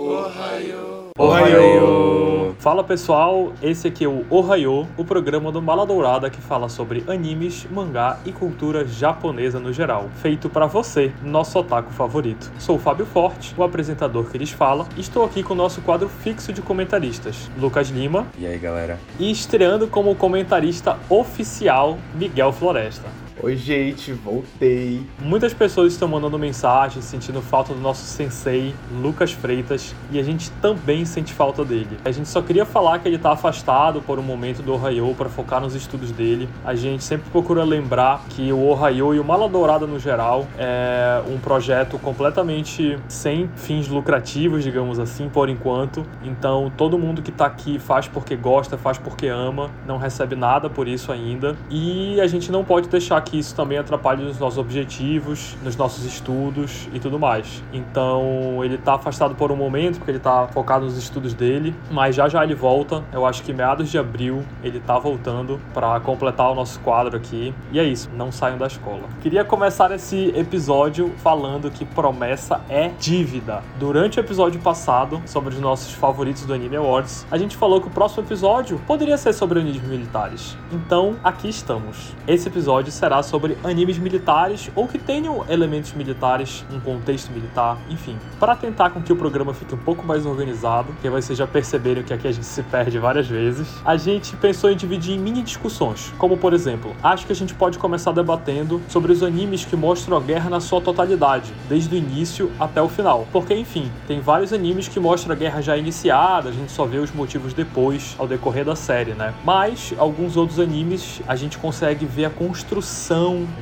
Ohio. 0.00 1.10
Ohio! 1.18 2.56
Fala 2.58 2.82
pessoal, 2.82 3.52
esse 3.62 3.86
aqui 3.86 4.04
é 4.04 4.08
o 4.08 4.24
Ohio, 4.30 4.88
o 4.96 5.04
programa 5.04 5.52
do 5.52 5.60
Mala 5.60 5.84
Dourada 5.84 6.30
que 6.30 6.40
fala 6.40 6.70
sobre 6.70 7.04
animes, 7.06 7.66
mangá 7.70 8.18
e 8.24 8.32
cultura 8.32 8.86
japonesa 8.86 9.60
no 9.60 9.74
geral, 9.74 10.08
feito 10.16 10.48
para 10.48 10.66
você, 10.66 11.12
nosso 11.22 11.58
otaku 11.58 11.92
favorito. 11.92 12.50
Sou 12.58 12.76
o 12.76 12.78
Fábio 12.78 13.04
Forte, 13.04 13.54
o 13.58 13.62
apresentador 13.62 14.30
que 14.30 14.38
lhes 14.38 14.50
fala, 14.50 14.86
e 14.96 15.00
estou 15.00 15.22
aqui 15.22 15.42
com 15.42 15.52
o 15.52 15.56
nosso 15.56 15.82
quadro 15.82 16.08
fixo 16.08 16.50
de 16.50 16.62
comentaristas, 16.62 17.50
Lucas 17.58 17.88
Lima. 17.90 18.26
E 18.38 18.46
aí 18.46 18.58
galera? 18.58 18.98
E 19.18 19.30
estreando 19.30 19.86
como 19.86 20.14
comentarista 20.16 20.98
oficial, 21.10 21.98
Miguel 22.14 22.52
Floresta. 22.52 23.08
Oi, 23.42 23.56
gente, 23.56 24.12
voltei. 24.12 25.00
Muitas 25.18 25.54
pessoas 25.54 25.94
estão 25.94 26.06
mandando 26.06 26.38
mensagens 26.38 27.06
sentindo 27.06 27.40
falta 27.40 27.72
do 27.72 27.80
nosso 27.80 28.04
sensei, 28.04 28.74
Lucas 29.00 29.32
Freitas, 29.32 29.94
e 30.12 30.18
a 30.18 30.22
gente 30.22 30.50
também 30.60 31.06
sente 31.06 31.32
falta 31.32 31.64
dele. 31.64 31.96
A 32.04 32.10
gente 32.10 32.28
só 32.28 32.42
queria 32.42 32.66
falar 32.66 32.98
que 32.98 33.08
ele 33.08 33.16
está 33.16 33.32
afastado 33.32 34.02
por 34.02 34.18
um 34.18 34.22
momento 34.22 34.60
do 34.60 34.74
Ohio 34.74 35.14
para 35.16 35.30
focar 35.30 35.58
nos 35.58 35.74
estudos 35.74 36.12
dele. 36.12 36.50
A 36.62 36.74
gente 36.74 37.02
sempre 37.02 37.30
procura 37.30 37.64
lembrar 37.64 38.22
que 38.28 38.52
o 38.52 38.68
Ohio 38.68 39.14
e 39.14 39.18
o 39.18 39.24
Mala 39.24 39.48
Dourada 39.48 39.86
no 39.86 39.98
geral 39.98 40.46
é 40.58 41.22
um 41.26 41.38
projeto 41.38 41.98
completamente 41.98 42.98
sem 43.08 43.48
fins 43.56 43.88
lucrativos, 43.88 44.62
digamos 44.62 44.98
assim, 44.98 45.30
por 45.30 45.48
enquanto. 45.48 46.04
Então, 46.22 46.70
todo 46.76 46.98
mundo 46.98 47.22
que 47.22 47.30
está 47.30 47.46
aqui 47.46 47.78
faz 47.78 48.06
porque 48.06 48.36
gosta, 48.36 48.76
faz 48.76 48.98
porque 48.98 49.28
ama, 49.28 49.70
não 49.86 49.96
recebe 49.96 50.36
nada 50.36 50.68
por 50.68 50.86
isso 50.86 51.10
ainda. 51.10 51.56
E 51.70 52.20
a 52.20 52.26
gente 52.26 52.52
não 52.52 52.62
pode 52.62 52.86
deixar 52.86 53.18
que 53.22 53.29
isso 53.38 53.54
também 53.54 53.78
atrapalhe 53.78 54.24
nos 54.24 54.38
nossos 54.38 54.58
objetivos, 54.58 55.56
nos 55.62 55.76
nossos 55.76 56.04
estudos 56.04 56.88
e 56.92 56.98
tudo 56.98 57.18
mais. 57.18 57.62
Então 57.72 58.64
ele 58.64 58.78
tá 58.78 58.94
afastado 58.94 59.34
por 59.34 59.50
um 59.52 59.56
momento, 59.56 59.96
porque 59.96 60.10
ele 60.10 60.18
tá 60.18 60.48
focado 60.48 60.84
nos 60.84 60.96
estudos 60.96 61.34
dele, 61.34 61.74
mas 61.90 62.14
já 62.14 62.28
já 62.28 62.42
ele 62.44 62.54
volta. 62.54 63.02
Eu 63.12 63.24
acho 63.26 63.42
que 63.42 63.52
meados 63.52 63.90
de 63.90 63.98
abril 63.98 64.42
ele 64.62 64.80
tá 64.80 64.98
voltando 64.98 65.60
para 65.72 65.98
completar 66.00 66.50
o 66.50 66.54
nosso 66.54 66.80
quadro 66.80 67.16
aqui. 67.16 67.54
E 67.72 67.78
é 67.78 67.84
isso, 67.84 68.10
não 68.14 68.32
saiam 68.32 68.58
da 68.58 68.66
escola. 68.66 69.08
Queria 69.22 69.44
começar 69.44 69.90
esse 69.92 70.32
episódio 70.36 71.12
falando 71.18 71.70
que 71.70 71.84
promessa 71.84 72.60
é 72.68 72.88
dívida. 72.98 73.62
Durante 73.78 74.18
o 74.18 74.20
episódio 74.20 74.60
passado, 74.60 75.20
sobre 75.26 75.54
os 75.54 75.60
nossos 75.60 75.94
favoritos 75.94 76.44
do 76.44 76.54
Anime 76.54 76.76
Awards, 76.76 77.26
a 77.30 77.38
gente 77.38 77.56
falou 77.56 77.80
que 77.80 77.88
o 77.88 77.90
próximo 77.90 78.24
episódio 78.24 78.80
poderia 78.86 79.16
ser 79.16 79.32
sobre 79.32 79.60
animes 79.60 79.82
militares. 79.82 80.56
Então, 80.72 81.16
aqui 81.22 81.48
estamos. 81.48 82.14
Esse 82.26 82.48
episódio 82.48 82.92
será 82.92 83.19
sobre 83.22 83.56
animes 83.64 83.98
militares 83.98 84.70
ou 84.74 84.86
que 84.86 84.98
tenham 84.98 85.44
elementos 85.48 85.92
militares, 85.92 86.64
um 86.72 86.80
contexto 86.80 87.30
militar, 87.30 87.78
enfim. 87.88 88.16
Para 88.38 88.56
tentar 88.56 88.90
com 88.90 89.02
que 89.02 89.12
o 89.12 89.16
programa 89.16 89.54
fique 89.54 89.74
um 89.74 89.78
pouco 89.78 90.06
mais 90.06 90.26
organizado, 90.26 90.94
que 91.00 91.08
vocês 91.08 91.38
já 91.38 91.46
perceberam 91.46 92.02
que 92.02 92.12
aqui 92.12 92.28
a 92.28 92.32
gente 92.32 92.46
se 92.46 92.62
perde 92.62 92.98
várias 92.98 93.26
vezes, 93.26 93.68
a 93.84 93.96
gente 93.96 94.36
pensou 94.36 94.70
em 94.70 94.76
dividir 94.76 95.14
em 95.14 95.18
mini 95.18 95.42
discussões, 95.42 96.12
como 96.18 96.36
por 96.36 96.52
exemplo, 96.52 96.94
acho 97.02 97.26
que 97.26 97.32
a 97.32 97.36
gente 97.36 97.54
pode 97.54 97.78
começar 97.78 98.12
debatendo 98.12 98.80
sobre 98.88 99.12
os 99.12 99.22
animes 99.22 99.64
que 99.64 99.76
mostram 99.76 100.16
a 100.16 100.20
guerra 100.20 100.50
na 100.50 100.60
sua 100.60 100.80
totalidade, 100.80 101.52
desde 101.68 101.94
o 101.94 101.98
início 101.98 102.50
até 102.58 102.80
o 102.80 102.88
final. 102.88 103.26
Porque, 103.32 103.54
enfim, 103.54 103.90
tem 104.06 104.20
vários 104.20 104.52
animes 104.52 104.88
que 104.88 105.00
mostram 105.00 105.34
a 105.34 105.38
guerra 105.38 105.60
já 105.60 105.76
iniciada, 105.76 106.48
a 106.48 106.52
gente 106.52 106.72
só 106.72 106.84
vê 106.84 106.98
os 106.98 107.12
motivos 107.12 107.52
depois, 107.52 108.14
ao 108.18 108.26
decorrer 108.26 108.64
da 108.64 108.76
série, 108.76 109.12
né? 109.12 109.34
Mas 109.44 109.94
alguns 109.98 110.36
outros 110.36 110.58
animes 110.58 111.20
a 111.26 111.36
gente 111.36 111.58
consegue 111.58 112.06
ver 112.06 112.26
a 112.26 112.30
construção 112.30 113.09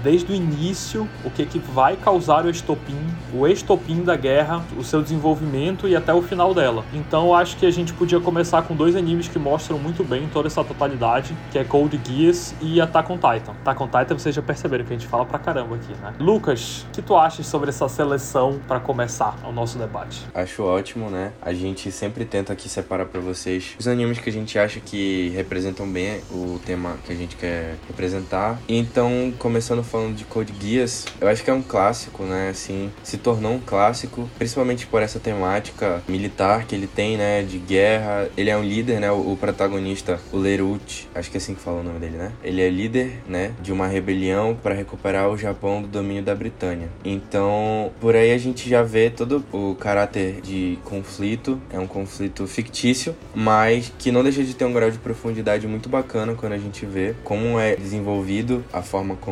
desde 0.02 0.32
o 0.32 0.34
início, 0.34 1.08
o 1.24 1.30
que, 1.30 1.46
que 1.46 1.58
vai 1.58 1.96
causar 1.96 2.44
o 2.44 2.50
estopim, 2.50 2.98
o 3.32 3.46
estopim 3.46 4.02
da 4.02 4.16
guerra, 4.16 4.62
o 4.76 4.84
seu 4.84 5.02
desenvolvimento 5.02 5.88
e 5.88 5.96
até 5.96 6.12
o 6.12 6.20
final 6.20 6.52
dela. 6.52 6.84
Então 6.92 7.34
acho 7.34 7.56
que 7.56 7.66
a 7.66 7.70
gente 7.70 7.92
podia 7.92 8.20
começar 8.20 8.62
com 8.62 8.74
dois 8.74 8.94
animes 8.94 9.28
que 9.28 9.38
mostram 9.38 9.78
muito 9.78 10.04
bem 10.04 10.28
toda 10.32 10.48
essa 10.48 10.62
totalidade, 10.62 11.34
que 11.50 11.58
é 11.58 11.64
Cold 11.64 11.98
Geass 12.04 12.54
e 12.60 12.80
Attack 12.80 13.10
on 13.10 13.16
Titan. 13.16 13.52
Attack 13.52 13.82
on 13.82 13.86
Titan 13.86 14.18
vocês 14.18 14.34
já 14.34 14.42
perceberam 14.42 14.84
que 14.84 14.92
a 14.92 14.98
gente 14.98 15.08
fala 15.08 15.24
pra 15.24 15.38
caramba 15.38 15.76
aqui, 15.76 15.92
né? 16.00 16.14
Lucas, 16.18 16.86
o 16.88 16.92
que 16.92 17.02
tu 17.02 17.16
achas 17.16 17.46
sobre 17.46 17.70
essa 17.70 17.88
seleção 17.88 18.60
para 18.66 18.80
começar 18.80 19.36
o 19.44 19.52
nosso 19.52 19.78
debate? 19.78 20.26
Acho 20.34 20.64
ótimo, 20.64 21.10
né? 21.10 21.32
A 21.40 21.52
gente 21.52 21.90
sempre 21.90 22.24
tenta 22.24 22.52
aqui 22.52 22.68
separar 22.68 23.06
para 23.06 23.20
vocês 23.20 23.76
os 23.78 23.88
animes 23.88 24.18
que 24.18 24.28
a 24.28 24.32
gente 24.32 24.58
acha 24.58 24.80
que 24.80 25.30
representam 25.30 25.88
bem 25.88 26.20
o 26.30 26.60
tema 26.64 26.96
que 27.06 27.12
a 27.12 27.16
gente 27.16 27.36
quer 27.36 27.76
representar. 27.86 28.58
Então, 28.68 29.32
começando 29.38 29.82
falando 29.82 30.16
de 30.16 30.24
Code 30.24 30.52
Geass, 30.60 31.06
eu 31.20 31.28
acho 31.28 31.44
que 31.44 31.50
é 31.50 31.54
um 31.54 31.62
clássico, 31.62 32.24
né? 32.24 32.50
Assim, 32.50 32.90
se 33.02 33.16
tornou 33.16 33.52
um 33.52 33.60
clássico, 33.60 34.28
principalmente 34.36 34.86
por 34.86 35.00
essa 35.00 35.20
temática 35.20 36.02
militar 36.08 36.66
que 36.66 36.74
ele 36.74 36.86
tem, 36.86 37.16
né? 37.16 37.42
De 37.42 37.58
guerra. 37.58 38.28
Ele 38.36 38.50
é 38.50 38.56
um 38.56 38.62
líder, 38.62 39.00
né? 39.00 39.10
O, 39.10 39.32
o 39.32 39.36
protagonista, 39.36 40.20
o 40.32 40.36
Lerut, 40.36 41.08
acho 41.14 41.30
que 41.30 41.36
é 41.36 41.38
assim 41.38 41.54
que 41.54 41.60
fala 41.60 41.80
o 41.80 41.82
nome 41.82 42.00
dele, 42.00 42.16
né? 42.16 42.32
Ele 42.42 42.60
é 42.60 42.68
líder, 42.68 43.22
né? 43.28 43.52
De 43.62 43.72
uma 43.72 43.86
rebelião 43.86 44.56
para 44.60 44.74
recuperar 44.74 45.28
o 45.30 45.38
Japão 45.38 45.80
do 45.80 45.88
domínio 45.88 46.22
da 46.22 46.34
Britânia. 46.34 46.88
Então, 47.04 47.92
por 48.00 48.16
aí 48.16 48.32
a 48.32 48.38
gente 48.38 48.68
já 48.68 48.82
vê 48.82 49.08
todo 49.08 49.44
o 49.52 49.74
caráter 49.76 50.40
de 50.40 50.78
conflito. 50.84 51.60
É 51.72 51.78
um 51.78 51.86
conflito 51.86 52.46
fictício, 52.46 53.14
mas 53.34 53.92
que 53.98 54.10
não 54.10 54.22
deixa 54.22 54.42
de 54.42 54.54
ter 54.54 54.64
um 54.64 54.72
grau 54.72 54.90
de 54.90 54.98
profundidade 54.98 55.66
muito 55.66 55.88
bacana 55.88 56.34
quando 56.34 56.52
a 56.52 56.58
gente 56.58 56.84
vê 56.84 57.14
como 57.22 57.58
é 57.58 57.76
desenvolvido 57.76 58.64
a 58.72 58.82
forma 58.82 59.16
como 59.16 59.27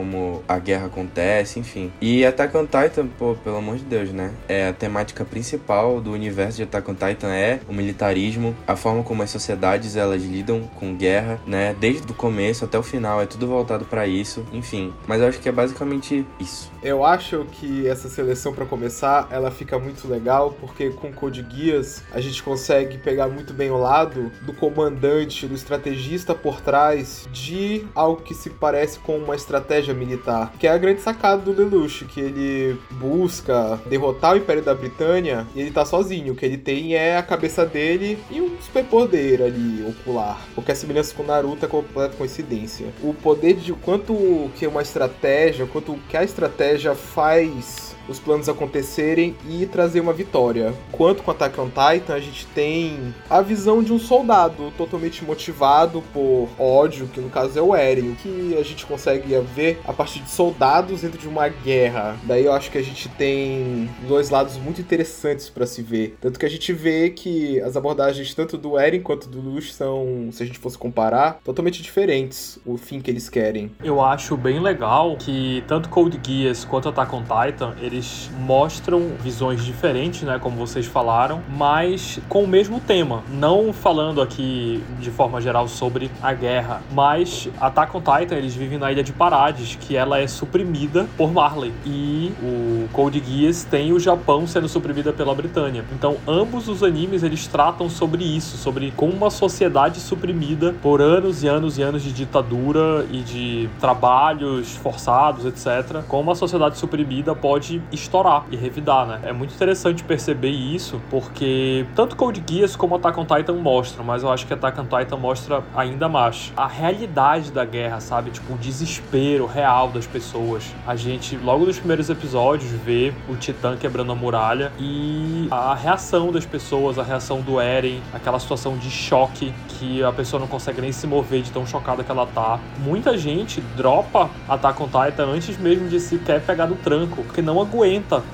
a 0.48 0.58
guerra 0.58 0.86
acontece, 0.86 1.58
enfim. 1.58 1.92
E 2.00 2.24
Attack 2.24 2.56
on 2.56 2.66
Titan, 2.66 3.06
pô, 3.18 3.34
pelo 3.42 3.56
amor 3.56 3.76
de 3.76 3.84
Deus, 3.84 4.10
né? 4.10 4.32
É 4.48 4.68
a 4.68 4.72
temática 4.72 5.24
principal 5.24 6.00
do 6.00 6.12
universo 6.12 6.56
de 6.56 6.64
Attack 6.64 6.90
on 6.90 6.94
Titan 6.94 7.28
é 7.28 7.60
o 7.68 7.72
militarismo, 7.72 8.54
a 8.66 8.76
forma 8.76 9.02
como 9.02 9.22
as 9.22 9.30
sociedades 9.30 9.96
elas 9.96 10.22
lidam 10.22 10.62
com 10.76 10.94
guerra, 10.94 11.40
né? 11.46 11.74
Desde 11.78 12.10
o 12.10 12.14
começo 12.14 12.64
até 12.64 12.78
o 12.78 12.82
final 12.82 13.20
é 13.20 13.26
tudo 13.26 13.46
voltado 13.46 13.84
para 13.84 14.06
isso, 14.06 14.44
enfim. 14.52 14.92
Mas 15.06 15.20
eu 15.20 15.28
acho 15.28 15.40
que 15.40 15.48
é 15.48 15.52
basicamente 15.52 16.26
isso. 16.40 16.70
Eu 16.82 17.04
acho 17.04 17.44
que 17.52 17.86
essa 17.86 18.08
seleção 18.08 18.52
para 18.52 18.64
começar, 18.64 19.28
ela 19.30 19.50
fica 19.50 19.78
muito 19.78 20.08
legal 20.08 20.56
porque 20.60 20.90
com 20.90 21.12
Code 21.12 21.42
Guias 21.42 22.02
a 22.12 22.20
gente 22.20 22.42
consegue 22.42 22.98
pegar 22.98 23.28
muito 23.28 23.52
bem 23.52 23.70
o 23.70 23.76
lado 23.76 24.30
do 24.42 24.52
comandante, 24.52 25.46
do 25.46 25.54
estrategista 25.54 26.34
por 26.34 26.60
trás 26.60 27.28
de 27.32 27.84
algo 27.94 28.22
que 28.22 28.34
se 28.34 28.50
parece 28.50 28.98
com 28.98 29.18
uma 29.18 29.34
estratégia 29.34 29.75
militar, 29.94 30.52
que 30.58 30.66
é 30.66 30.70
a 30.70 30.78
grande 30.78 31.00
sacada 31.00 31.42
do 31.42 31.52
Lelouch, 31.52 32.04
que 32.04 32.20
ele 32.20 32.78
busca 32.92 33.80
derrotar 33.86 34.34
o 34.34 34.36
Império 34.36 34.62
da 34.62 34.74
Britânia 34.74 35.46
e 35.54 35.60
ele 35.60 35.70
tá 35.70 35.84
sozinho. 35.84 36.32
O 36.32 36.36
que 36.36 36.44
ele 36.44 36.58
tem 36.58 36.94
é 36.94 37.16
a 37.16 37.22
cabeça 37.22 37.64
dele 37.64 38.18
e 38.30 38.40
um 38.40 38.50
superpoder 38.60 39.42
ali 39.42 39.84
ocular, 39.88 40.38
porque 40.54 40.72
a 40.72 40.74
semelhança 40.74 41.14
com 41.14 41.22
Naruto 41.22 41.64
é 41.64 41.68
completa 41.68 42.16
coincidência. 42.16 42.86
O 43.02 43.14
poder 43.14 43.54
de 43.54 43.72
quanto 43.72 44.50
que 44.56 44.66
uma 44.66 44.82
estratégia, 44.82 45.66
quanto 45.66 45.98
que 46.08 46.16
a 46.16 46.24
estratégia 46.24 46.94
faz 46.94 47.95
os 48.08 48.18
planos 48.18 48.48
acontecerem 48.48 49.36
e 49.48 49.66
trazer 49.66 50.00
uma 50.00 50.12
vitória. 50.12 50.74
Quanto 50.92 51.22
com 51.22 51.30
Attack 51.30 51.60
on 51.60 51.68
Titan, 51.68 52.14
a 52.14 52.20
gente 52.20 52.46
tem 52.48 53.14
a 53.28 53.40
visão 53.40 53.82
de 53.82 53.92
um 53.92 53.98
soldado 53.98 54.72
totalmente 54.76 55.24
motivado 55.24 56.02
por 56.12 56.48
ódio, 56.58 57.06
que 57.08 57.20
no 57.20 57.30
caso 57.30 57.58
é 57.58 57.62
o 57.62 57.74
Eren, 57.74 58.14
que 58.22 58.56
a 58.58 58.62
gente 58.62 58.86
consegue 58.86 59.36
ver 59.54 59.80
a 59.84 59.92
partir 59.92 60.20
de 60.20 60.30
soldados 60.30 61.02
dentro 61.02 61.18
de 61.18 61.28
uma 61.28 61.48
guerra. 61.48 62.16
Daí 62.24 62.44
eu 62.44 62.52
acho 62.52 62.70
que 62.70 62.78
a 62.78 62.82
gente 62.82 63.08
tem 63.10 63.88
dois 64.06 64.30
lados 64.30 64.56
muito 64.56 64.80
interessantes 64.80 65.48
para 65.48 65.66
se 65.66 65.82
ver. 65.82 66.16
Tanto 66.20 66.38
que 66.38 66.46
a 66.46 66.50
gente 66.50 66.72
vê 66.72 67.10
que 67.10 67.60
as 67.60 67.76
abordagens 67.76 68.34
tanto 68.34 68.56
do 68.56 68.78
Eren 68.78 69.00
quanto 69.00 69.28
do 69.28 69.40
Lush 69.40 69.72
são, 69.72 70.28
se 70.32 70.42
a 70.42 70.46
gente 70.46 70.58
fosse 70.58 70.78
comparar, 70.78 71.40
totalmente 71.44 71.82
diferentes 71.82 72.58
o 72.64 72.76
fim 72.76 73.00
que 73.00 73.10
eles 73.10 73.28
querem. 73.28 73.70
Eu 73.82 74.00
acho 74.00 74.36
bem 74.36 74.60
legal 74.60 75.16
que 75.16 75.64
tanto 75.66 75.88
Code 75.88 76.20
Geass 76.24 76.64
quanto 76.64 76.88
Attack 76.88 77.14
on 77.14 77.22
Titan, 77.22 77.74
eles 77.80 77.95
mostram 78.40 79.12
visões 79.20 79.64
diferentes, 79.64 80.22
né, 80.22 80.38
como 80.38 80.56
vocês 80.56 80.86
falaram, 80.86 81.40
mas 81.56 82.18
com 82.28 82.44
o 82.44 82.48
mesmo 82.48 82.80
tema. 82.80 83.22
Não 83.30 83.72
falando 83.72 84.20
aqui 84.20 84.82
de 85.00 85.10
forma 85.10 85.40
geral 85.40 85.68
sobre 85.68 86.10
a 86.22 86.32
guerra, 86.32 86.82
mas 86.92 87.48
Attack 87.60 87.96
on 87.96 88.00
Titan, 88.00 88.36
eles 88.36 88.54
vivem 88.54 88.78
na 88.78 88.90
ilha 88.92 89.02
de 89.02 89.12
Parades, 89.12 89.76
que 89.80 89.96
ela 89.96 90.18
é 90.18 90.26
suprimida 90.26 91.06
por 91.16 91.32
Marley. 91.32 91.72
E 91.84 92.32
o 92.42 92.88
Code 92.92 93.22
Geass 93.24 93.64
tem 93.64 93.92
o 93.92 93.98
Japão 93.98 94.46
sendo 94.46 94.68
suprimida 94.68 95.12
pela 95.12 95.34
Britânia. 95.34 95.84
Então, 95.92 96.16
ambos 96.26 96.68
os 96.68 96.82
animes 96.82 97.22
eles 97.22 97.46
tratam 97.46 97.88
sobre 97.88 98.24
isso, 98.24 98.56
sobre 98.56 98.92
como 98.96 99.12
uma 99.12 99.30
sociedade 99.30 100.00
suprimida 100.00 100.74
por 100.82 101.00
anos 101.00 101.42
e 101.42 101.48
anos 101.48 101.78
e 101.78 101.82
anos 101.82 102.02
de 102.02 102.12
ditadura 102.12 103.06
e 103.10 103.20
de 103.20 103.68
trabalhos 103.80 104.76
forçados, 104.76 105.44
etc. 105.44 106.02
Como 106.08 106.22
uma 106.24 106.34
sociedade 106.34 106.78
suprimida 106.78 107.34
pode 107.34 107.80
estourar 107.92 108.44
e 108.50 108.56
revidar, 108.56 109.06
né? 109.06 109.20
É 109.22 109.32
muito 109.32 109.54
interessante 109.54 110.02
perceber 110.02 110.50
isso, 110.50 111.00
porque 111.10 111.86
tanto 111.94 112.16
Code 112.16 112.42
Geass 112.48 112.76
como 112.76 112.96
Attack 112.96 113.18
on 113.18 113.24
Titan 113.24 113.54
mostram, 113.54 114.04
mas 114.04 114.22
eu 114.22 114.30
acho 114.30 114.46
que 114.46 114.52
Attack 114.52 114.80
on 114.80 114.84
Titan 114.84 115.16
mostra 115.16 115.62
ainda 115.74 116.08
mais 116.08 116.52
a 116.56 116.66
realidade 116.66 117.52
da 117.52 117.64
guerra, 117.64 118.00
sabe? 118.00 118.30
Tipo, 118.30 118.54
o 118.54 118.56
desespero 118.56 119.46
real 119.46 119.88
das 119.88 120.06
pessoas. 120.06 120.64
A 120.86 120.96
gente, 120.96 121.36
logo 121.36 121.64
nos 121.64 121.78
primeiros 121.78 122.10
episódios, 122.10 122.70
vê 122.70 123.12
o 123.28 123.36
Titã 123.36 123.76
quebrando 123.76 124.12
a 124.12 124.14
muralha 124.14 124.72
e 124.78 125.48
a 125.50 125.74
reação 125.74 126.32
das 126.32 126.44
pessoas, 126.44 126.98
a 126.98 127.02
reação 127.02 127.40
do 127.40 127.60
Eren, 127.60 128.00
aquela 128.12 128.38
situação 128.38 128.76
de 128.76 128.90
choque 128.90 129.54
que 129.68 130.02
a 130.02 130.12
pessoa 130.12 130.40
não 130.40 130.46
consegue 130.46 130.80
nem 130.80 130.92
se 130.92 131.06
mover 131.06 131.42
de 131.42 131.50
tão 131.50 131.66
chocada 131.66 132.02
que 132.02 132.10
ela 132.10 132.26
tá. 132.26 132.58
Muita 132.78 133.16
gente 133.16 133.60
dropa 133.76 134.28
Attack 134.48 134.82
on 134.82 134.86
Titan 134.86 135.26
antes 135.26 135.56
mesmo 135.56 135.88
de 135.88 136.00
sequer 136.00 136.40
pegar 136.40 136.66
no 136.66 136.76
tranco, 136.76 137.22
porque 137.22 137.40
não 137.40 137.60
aguenta 137.60 137.75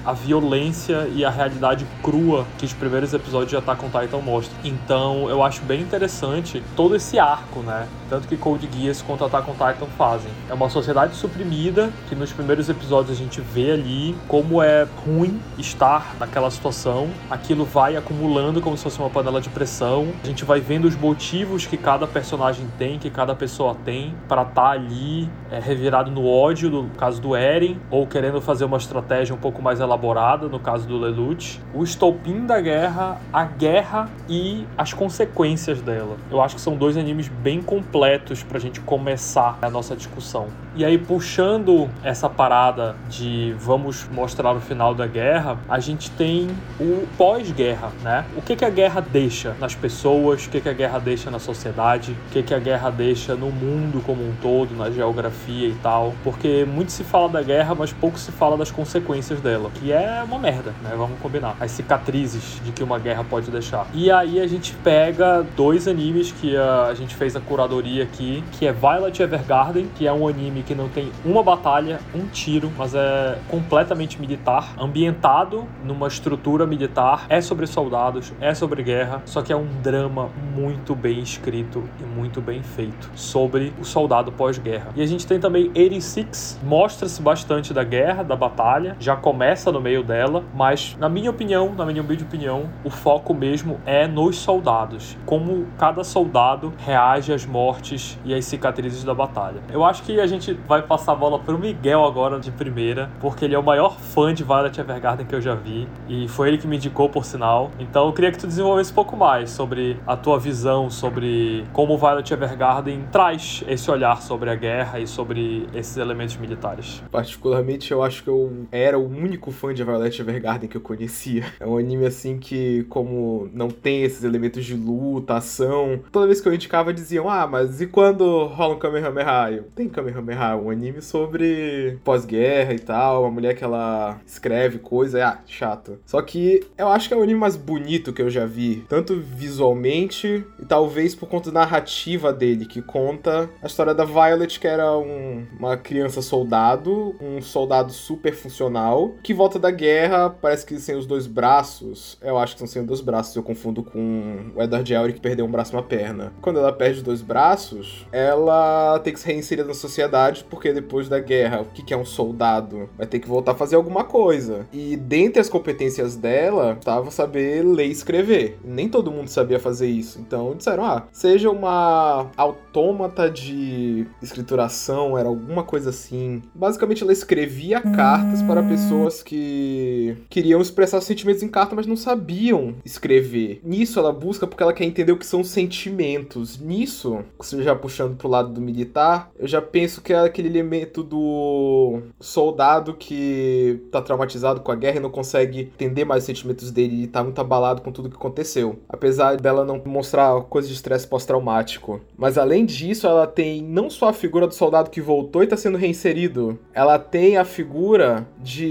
a 0.05 0.13
violência 0.13 1.09
e 1.15 1.25
a 1.25 1.31
realidade 1.31 1.87
crua 2.03 2.47
que 2.59 2.65
os 2.65 2.73
primeiros 2.73 3.13
episódios 3.13 3.51
de 3.51 3.57
Attack 3.57 3.85
on 3.85 3.89
Titan 3.89 4.19
mostram. 4.19 4.57
Então 4.65 5.29
eu 5.29 5.43
acho 5.43 5.63
bem 5.63 5.81
interessante 5.81 6.63
todo 6.77 6.95
esse 6.95 7.19
arco, 7.19 7.61
né? 7.61 7.87
Tanto 8.09 8.29
que 8.29 8.37
Code 8.37 8.69
Geass 8.73 9.03
quanto 9.03 9.25
Attack 9.25 9.51
on 9.51 9.55
Titan 9.55 9.87
fazem. 9.97 10.31
É 10.49 10.55
uma 10.55 10.69
sociedade 10.69 11.17
suprimida 11.17 11.91
que 12.09 12.15
nos 12.15 12.33
primeiros 12.33 12.69
episódios 12.69 13.17
a 13.17 13.19
gente 13.19 13.41
vê 13.41 13.73
ali 13.73 14.15
como 14.29 14.63
é 14.63 14.87
ruim 15.05 15.41
estar 15.59 16.15
naquela 16.21 16.51
situação. 16.51 17.09
Aquilo 17.31 17.65
vai 17.65 17.97
acumulando 17.97 18.61
como 18.61 18.77
se 18.77 18.85
fosse 18.85 18.99
uma 18.99 19.11
panela 19.11 19.41
de 19.41 19.49
pressão. 19.49 20.09
A 20.23 20.27
gente 20.27 20.45
vai 20.45 20.61
vendo 20.61 20.87
os 20.87 20.97
motivos 20.97 21.67
que 21.67 21.77
cada 21.77 22.07
personagem 22.07 22.67
tem, 22.79 22.99
que 22.99 23.11
cada 23.11 23.35
pessoa 23.35 23.75
tem 23.85 24.15
para 24.29 24.43
estar 24.43 24.63
tá 24.63 24.71
ali 24.71 25.29
é, 25.51 25.59
revirado 25.59 26.11
no 26.11 26.27
ódio, 26.27 26.71
no 26.71 26.91
caso 26.91 27.21
do 27.21 27.35
Eren, 27.35 27.79
ou 27.91 28.07
querendo 28.07 28.41
fazer 28.41 28.65
uma 28.65 28.77
estratégia 28.77 29.32
um 29.33 29.39
pouco 29.39 29.63
mais 29.63 29.81
elaborada, 29.81 30.49
no 30.49 30.59
caso 30.59 30.87
do 30.87 30.99
Lelouch. 30.99 31.61
O 31.75 31.83
estopim 31.83 32.47
da 32.47 32.61
guerra, 32.61 33.21
a 33.33 33.45
guerra 33.45 34.09
e 34.29 34.67
as 34.77 34.93
consequências 34.93 35.81
dela. 35.81 36.17
Eu 36.31 36.41
acho 36.41 36.57
que 36.57 36.61
são 36.61 36.77
dois 36.77 36.97
animes 36.97 37.29
bem 37.29 37.61
completos 37.61 38.43
pra 38.43 38.59
gente 38.59 38.81
começar 38.81 39.59
a 39.63 39.71
nossa 39.71 39.97
discussão. 39.97 40.49
E 40.75 40.85
aí, 40.85 40.97
puxando 40.97 41.89
essa 42.03 42.29
parada 42.29 42.97
de 43.09 43.55
vamos 43.59 44.09
mostrar 44.11 44.53
o 44.55 44.61
final 44.61 44.95
da 44.95 45.07
guerra, 45.07 45.59
a 45.69 45.79
gente 45.79 46.11
tem 46.11 46.49
o 46.81 47.07
pós-guerra, 47.19 47.93
né? 48.03 48.25
O 48.37 48.43
que, 48.43 48.57
que 48.57 48.65
a 48.65 48.71
guerra 48.71 49.01
deixa 49.01 49.55
nas 49.61 49.75
pessoas, 49.75 50.47
o 50.47 50.51
que, 50.51 50.61
que 50.61 50.69
a 50.69 50.73
guerra 50.73 50.99
deixa 50.99 51.31
na 51.31 51.39
sociedade, 51.39 52.17
o 52.29 52.33
que, 52.33 52.43
que 52.43 52.55
a 52.55 52.59
guerra 52.59 52.91
deixa 52.91 53.35
no 53.35 53.51
mundo 53.51 54.03
como 54.05 54.23
um 54.23 54.33
todo, 54.41 54.75
na 54.75 54.91
geografia 54.91 55.69
e 55.69 55.75
tal. 55.83 56.15
Porque 56.25 56.65
muito 56.65 56.91
se 56.91 57.05
fala 57.05 57.29
da 57.29 57.43
guerra, 57.43 57.75
mas 57.75 57.93
pouco 57.93 58.19
se 58.19 58.33
fala 58.33 58.57
das 58.57 58.71
consequências 58.71 59.22
dela, 59.41 59.71
que 59.75 59.93
é 59.93 60.23
uma 60.23 60.39
merda, 60.39 60.75
né? 60.83 60.93
Vamos 60.97 61.19
combinar. 61.21 61.57
As 61.61 61.71
cicatrizes 61.71 62.61
de 62.65 62.73
que 62.73 62.83
uma 62.83 62.99
guerra 62.99 63.25
pode 63.25 63.51
deixar. 63.51 63.87
E 63.95 64.11
aí 64.11 64.41
a 64.41 64.47
gente 64.47 64.75
pega 64.75 65.45
dois 65.57 65.87
animes 65.87 66.33
que 66.33 66.57
a, 66.57 66.93
gente 66.95 67.15
fez 67.15 67.37
a 67.37 67.41
curadoria 67.41 68.03
aqui, 68.03 68.43
que 68.53 68.67
é 68.67 68.73
Violet 68.73 69.23
Evergarden, 69.23 69.89
que 69.95 70.07
é 70.07 70.13
um 70.13 70.27
anime 70.27 70.63
que 70.63 70.75
não 70.75 70.89
tem 70.89 71.11
uma 71.25 71.43
batalha, 71.43 72.01
um 72.15 72.27
tiro, 72.27 72.71
mas 72.77 72.95
é 72.95 73.39
completamente 73.49 74.21
militar, 74.21 74.75
ambientado 74.79 75.67
numa 75.85 76.09
estrutura 76.09 76.67
militar, 76.67 77.27
é 77.29 77.41
sobre 77.41 77.67
soldados, 77.67 78.33
é 78.41 78.55
sobre 78.55 78.83
guerra, 78.83 79.23
só 79.25 79.43
que 79.43 79.53
é 79.53 79.57
um 79.57 79.67
drama 79.83 80.31
muito 80.55 80.95
bem 80.95 81.21
escrito 81.21 81.85
e 82.01 82.03
muito 82.03 82.41
bem 82.41 82.63
feito 82.63 83.11
sobre 83.15 83.73
o 83.81 83.85
soldado 83.85 84.33
pós-guerra. 84.33 84.91
E 84.95 85.03
a 85.03 85.07
gente 85.07 85.27
tem 85.27 85.39
também 85.39 85.71
86, 85.75 86.61
mostra-se 86.63 87.21
bastante 87.21 87.73
da 87.73 87.85
guerra, 87.85 88.23
da 88.23 88.37
batalha, 88.37 88.97
já 89.03 89.17
começa 89.17 89.71
no 89.73 89.81
meio 89.81 90.03
dela, 90.03 90.45
mas 90.55 90.97
na 90.99 91.09
minha 91.09 91.31
opinião, 91.31 91.75
na 91.75 91.85
minha 91.85 92.01
humilde 92.01 92.25
opinião, 92.25 92.71
o 92.85 92.91
foco 92.91 93.35
mesmo 93.35 93.81
é 93.85 94.07
nos 94.07 94.37
soldados, 94.37 95.17
como 95.27 95.67
cada 95.79 96.05
soldado 96.05 96.73
reage 96.79 97.33
às 97.33 97.45
mortes 97.45 98.19
e 98.25 98.33
às 98.33 98.45
cicatrizes 98.45 99.05
da 99.05 99.13
batalha. 99.13 99.61
Eu 99.71 99.85
acho 99.85 100.03
que 100.03 100.21
a 100.21 100.27
gente 100.27 100.53
vai 100.67 100.83
passar 100.83 101.13
a 101.13 101.17
bola 101.17 101.39
pro 101.39 101.59
Miguel 101.59 102.05
agora 102.05 102.39
de 102.39 102.51
primeira, 102.51 103.11
porque 103.21 103.45
ele 103.45 103.55
é 103.55 103.59
o 103.59 103.63
maior 103.63 103.99
fã 103.99 104.33
de 104.33 104.45
Violet 104.45 104.79
Evergarden 104.79 105.27
que 105.27 105.35
eu 105.35 105.41
já 105.41 105.55
vi 105.55 105.89
e 106.09 106.29
foi 106.29 106.49
ele 106.49 106.59
que 106.59 106.67
me 106.67 106.77
indicou 106.77 107.09
por 107.09 107.25
sinal. 107.25 107.71
Então 107.79 108.07
eu 108.07 108.13
queria 108.13 108.31
que 108.31 108.39
tu 108.39 108.47
desenvolvesse 108.47 108.93
um 108.93 108.95
pouco 108.95 109.17
mais 109.17 109.51
sobre 109.51 109.97
a 110.07 110.17
tua 110.17 110.39
visão 110.39 110.89
sobre 110.89 111.65
como 111.73 111.99
Violet 111.99 112.33
Evergarden 112.33 113.05
traz 113.11 113.65
esse 113.67 113.91
olhar 113.91 114.23
sobre 114.23 114.51
a 114.51 114.55
guerra 114.55 115.01
e 115.01 115.07
sobre 115.07 115.67
esses 115.75 115.97
elementos 115.97 116.37
militares. 116.37 117.03
Particularmente 117.11 117.91
eu 117.91 118.03
acho 118.03 118.23
que 118.23 118.31
eu 118.31 118.67
era 118.71 118.92
o 118.97 119.07
único 119.07 119.51
fã 119.51 119.73
de 119.73 119.83
Violet 119.83 120.21
Evergarden 120.21 120.69
que 120.69 120.77
eu 120.77 120.81
conhecia. 120.81 121.45
É 121.59 121.67
um 121.67 121.77
anime 121.77 122.07
assim 122.07 122.39
que 122.39 122.85
como 122.89 123.49
não 123.53 123.69
tem 123.69 124.03
esses 124.03 124.25
elementos 124.25 124.65
de 124.65 124.75
luta, 124.75 125.35
ação, 125.35 126.01
toda 126.11 126.27
vez 126.27 126.41
que 126.41 126.49
eu 126.49 126.55
indicava 126.55 126.93
diziam: 126.93 127.29
"Ah, 127.29 127.47
mas 127.47 127.81
e 127.81 127.87
quando 127.87 128.47
rola 128.47 128.75
um 128.75 128.79
Kamehameha?" 128.79 129.65
tem 129.75 129.89
Kamehameha, 129.89 130.57
um 130.57 130.71
anime 130.71 131.01
sobre 131.01 131.99
pós-guerra 132.05 132.75
e 132.75 132.79
tal, 132.79 133.23
uma 133.23 133.31
mulher 133.31 133.55
que 133.55 133.65
ela 133.65 134.21
escreve 134.27 134.79
coisa, 134.79 135.27
ah, 135.27 135.39
chato. 135.47 135.99
Só 136.05 136.21
que 136.23 136.65
eu 136.77 136.89
acho 136.89 137.09
que 137.09 137.15
é 137.15 137.17
o 137.17 137.23
anime 137.23 137.39
mais 137.39 137.57
bonito 137.57 138.13
que 138.13 138.23
eu 138.23 138.31
já 138.31 138.45
vi, 138.45 138.85
tanto 138.89 139.21
visualmente 139.21 140.45
e 140.59 140.65
talvez 140.65 141.15
por 141.15 141.29
conta 141.29 141.51
da 141.51 141.61
narrativa 141.61 142.33
dele, 142.33 142.67
que 142.67 142.83
conta 142.83 143.49
a 143.63 143.67
história 143.67 143.95
da 143.95 144.05
Violet, 144.05 144.59
que 144.59 144.67
era 144.67 144.97
um, 144.97 145.47
uma 145.59 145.77
criança 145.77 146.21
soldado, 146.21 147.15
um 147.21 147.41
soldado 147.41 147.93
super 147.93 148.35
funcional, 148.35 148.82
que 149.23 149.33
volta 149.33 149.59
da 149.59 149.71
guerra, 149.71 150.31
parece 150.31 150.67
que 150.67 150.79
sem 150.79 150.97
os 150.97 151.07
dois 151.07 151.27
braços, 151.27 152.19
eu 152.21 152.37
acho 152.39 152.55
que 152.55 152.59
são 152.59 152.69
sem 152.69 152.83
os 152.83 152.89
dois 152.89 153.01
braços, 153.01 153.35
eu 153.37 153.43
confundo 153.43 153.83
com 153.83 154.53
o 154.55 154.63
Edward 154.63 154.93
Elric 154.93 155.15
que 155.15 155.21
perdeu 155.21 155.45
um 155.45 155.51
braço 155.51 155.73
e 155.73 155.77
uma 155.77 155.83
perna. 155.83 156.33
Quando 156.41 156.59
ela 156.59 156.73
perde 156.73 156.99
os 156.99 157.03
dois 157.03 157.23
braços, 157.23 158.07
ela 158.11 158.99
tem 159.01 159.13
que 159.13 159.21
se 159.21 159.27
reinserir 159.27 159.65
na 159.65 159.75
sociedade, 159.75 160.45
porque 160.49 160.73
depois 160.73 161.09
da 161.09 161.19
guerra, 161.19 161.61
o 161.61 161.65
que 161.67 161.93
é 161.95 161.97
um 161.97 162.05
soldado? 162.05 162.89
Vai 162.97 163.07
ter 163.07 163.21
que 163.21 163.29
voltar 163.29 163.53
a 163.53 163.55
fazer 163.55 163.77
alguma 163.77 164.05
coisa. 164.05 164.67
E 164.73 164.97
dentre 164.97 165.41
as 165.41 165.49
competências 165.49 166.17
dela, 166.17 166.77
estava 166.79 167.11
saber 167.11 167.65
ler 167.65 167.87
e 167.87 167.93
escrever. 167.93 168.59
Nem 168.65 168.89
todo 168.89 169.11
mundo 169.11 169.29
sabia 169.29 169.61
fazer 169.61 169.87
isso. 169.87 170.21
Então 170.21 170.55
disseram: 170.57 170.85
ah, 170.85 171.07
seja 171.13 171.51
uma 171.51 172.31
autômata 172.37 173.31
de 173.31 174.07
escrituração, 174.21 175.17
era 175.17 175.29
alguma 175.29 175.63
coisa 175.63 175.91
assim. 175.91 176.43
Basicamente, 176.55 177.03
ela 177.03 177.13
escrevia 177.13 177.81
cartas 177.81 178.43
para 178.43 178.63
pessoas 178.73 179.23
que 179.23 180.17
queriam 180.31 180.61
expressar 180.61 181.01
sentimentos 181.03 181.43
em 181.43 181.49
carta, 181.49 181.77
mas 181.77 181.87
não 181.87 181.97
sabiam 181.97 182.75
escrever. 182.85 183.61
Nisso 183.63 183.99
ela 183.99 184.13
busca 184.13 184.47
porque 184.47 184.63
ela 184.63 184.73
quer 184.73 184.85
entender 184.85 185.13
o 185.13 185.19
que 185.19 185.27
são 185.27 185.45
sentimentos. 185.45 186.59
Nisso, 186.59 187.23
você 187.39 187.63
já 187.63 187.75
puxando 187.75 188.17
pro 188.17 188.29
lado 188.29 188.51
do 188.51 188.61
militar, 188.61 189.31
eu 189.39 189.47
já 189.47 189.61
penso 189.61 190.01
que 190.01 190.13
é 190.13 190.21
aquele 190.21 190.49
elemento 190.49 191.03
do 191.03 192.01
soldado 192.19 192.95
que 192.95 193.83
tá 193.91 194.01
traumatizado 194.01 194.61
com 194.61 194.73
a 194.73 194.77
guerra 194.77 194.97
e 194.97 195.01
não 195.01 195.11
consegue 195.11 195.61
entender 195.61 196.05
mais 196.05 196.23
os 196.23 196.27
sentimentos 196.27 196.71
dele 196.71 197.05
e 197.05 197.07
tá 197.07 197.23
muito 197.23 197.41
abalado 197.41 197.83
com 197.83 197.93
tudo 197.93 198.09
que 198.09 198.17
aconteceu. 198.17 198.79
Apesar 198.89 199.37
dela 199.37 199.65
não 199.65 199.83
mostrar 199.85 200.41
coisas 200.43 200.71
de 200.71 200.77
estresse 200.77 201.07
pós-traumático. 201.07 202.01
Mas 202.17 202.39
além 202.39 202.65
disso, 202.65 203.07
ela 203.07 203.27
tem 203.27 203.63
não 203.63 203.91
só 203.91 204.09
a 204.09 204.13
figura 204.15 204.47
do 204.47 204.55
soldado 204.55 204.89
que 204.89 205.01
voltou 205.01 205.43
e 205.43 205.47
tá 205.47 205.57
sendo 205.57 205.77
reinserido, 205.77 206.59
ela 206.73 206.99
tem 206.99 207.37
a 207.37 207.45
figura 207.45 208.27
de 208.39 208.62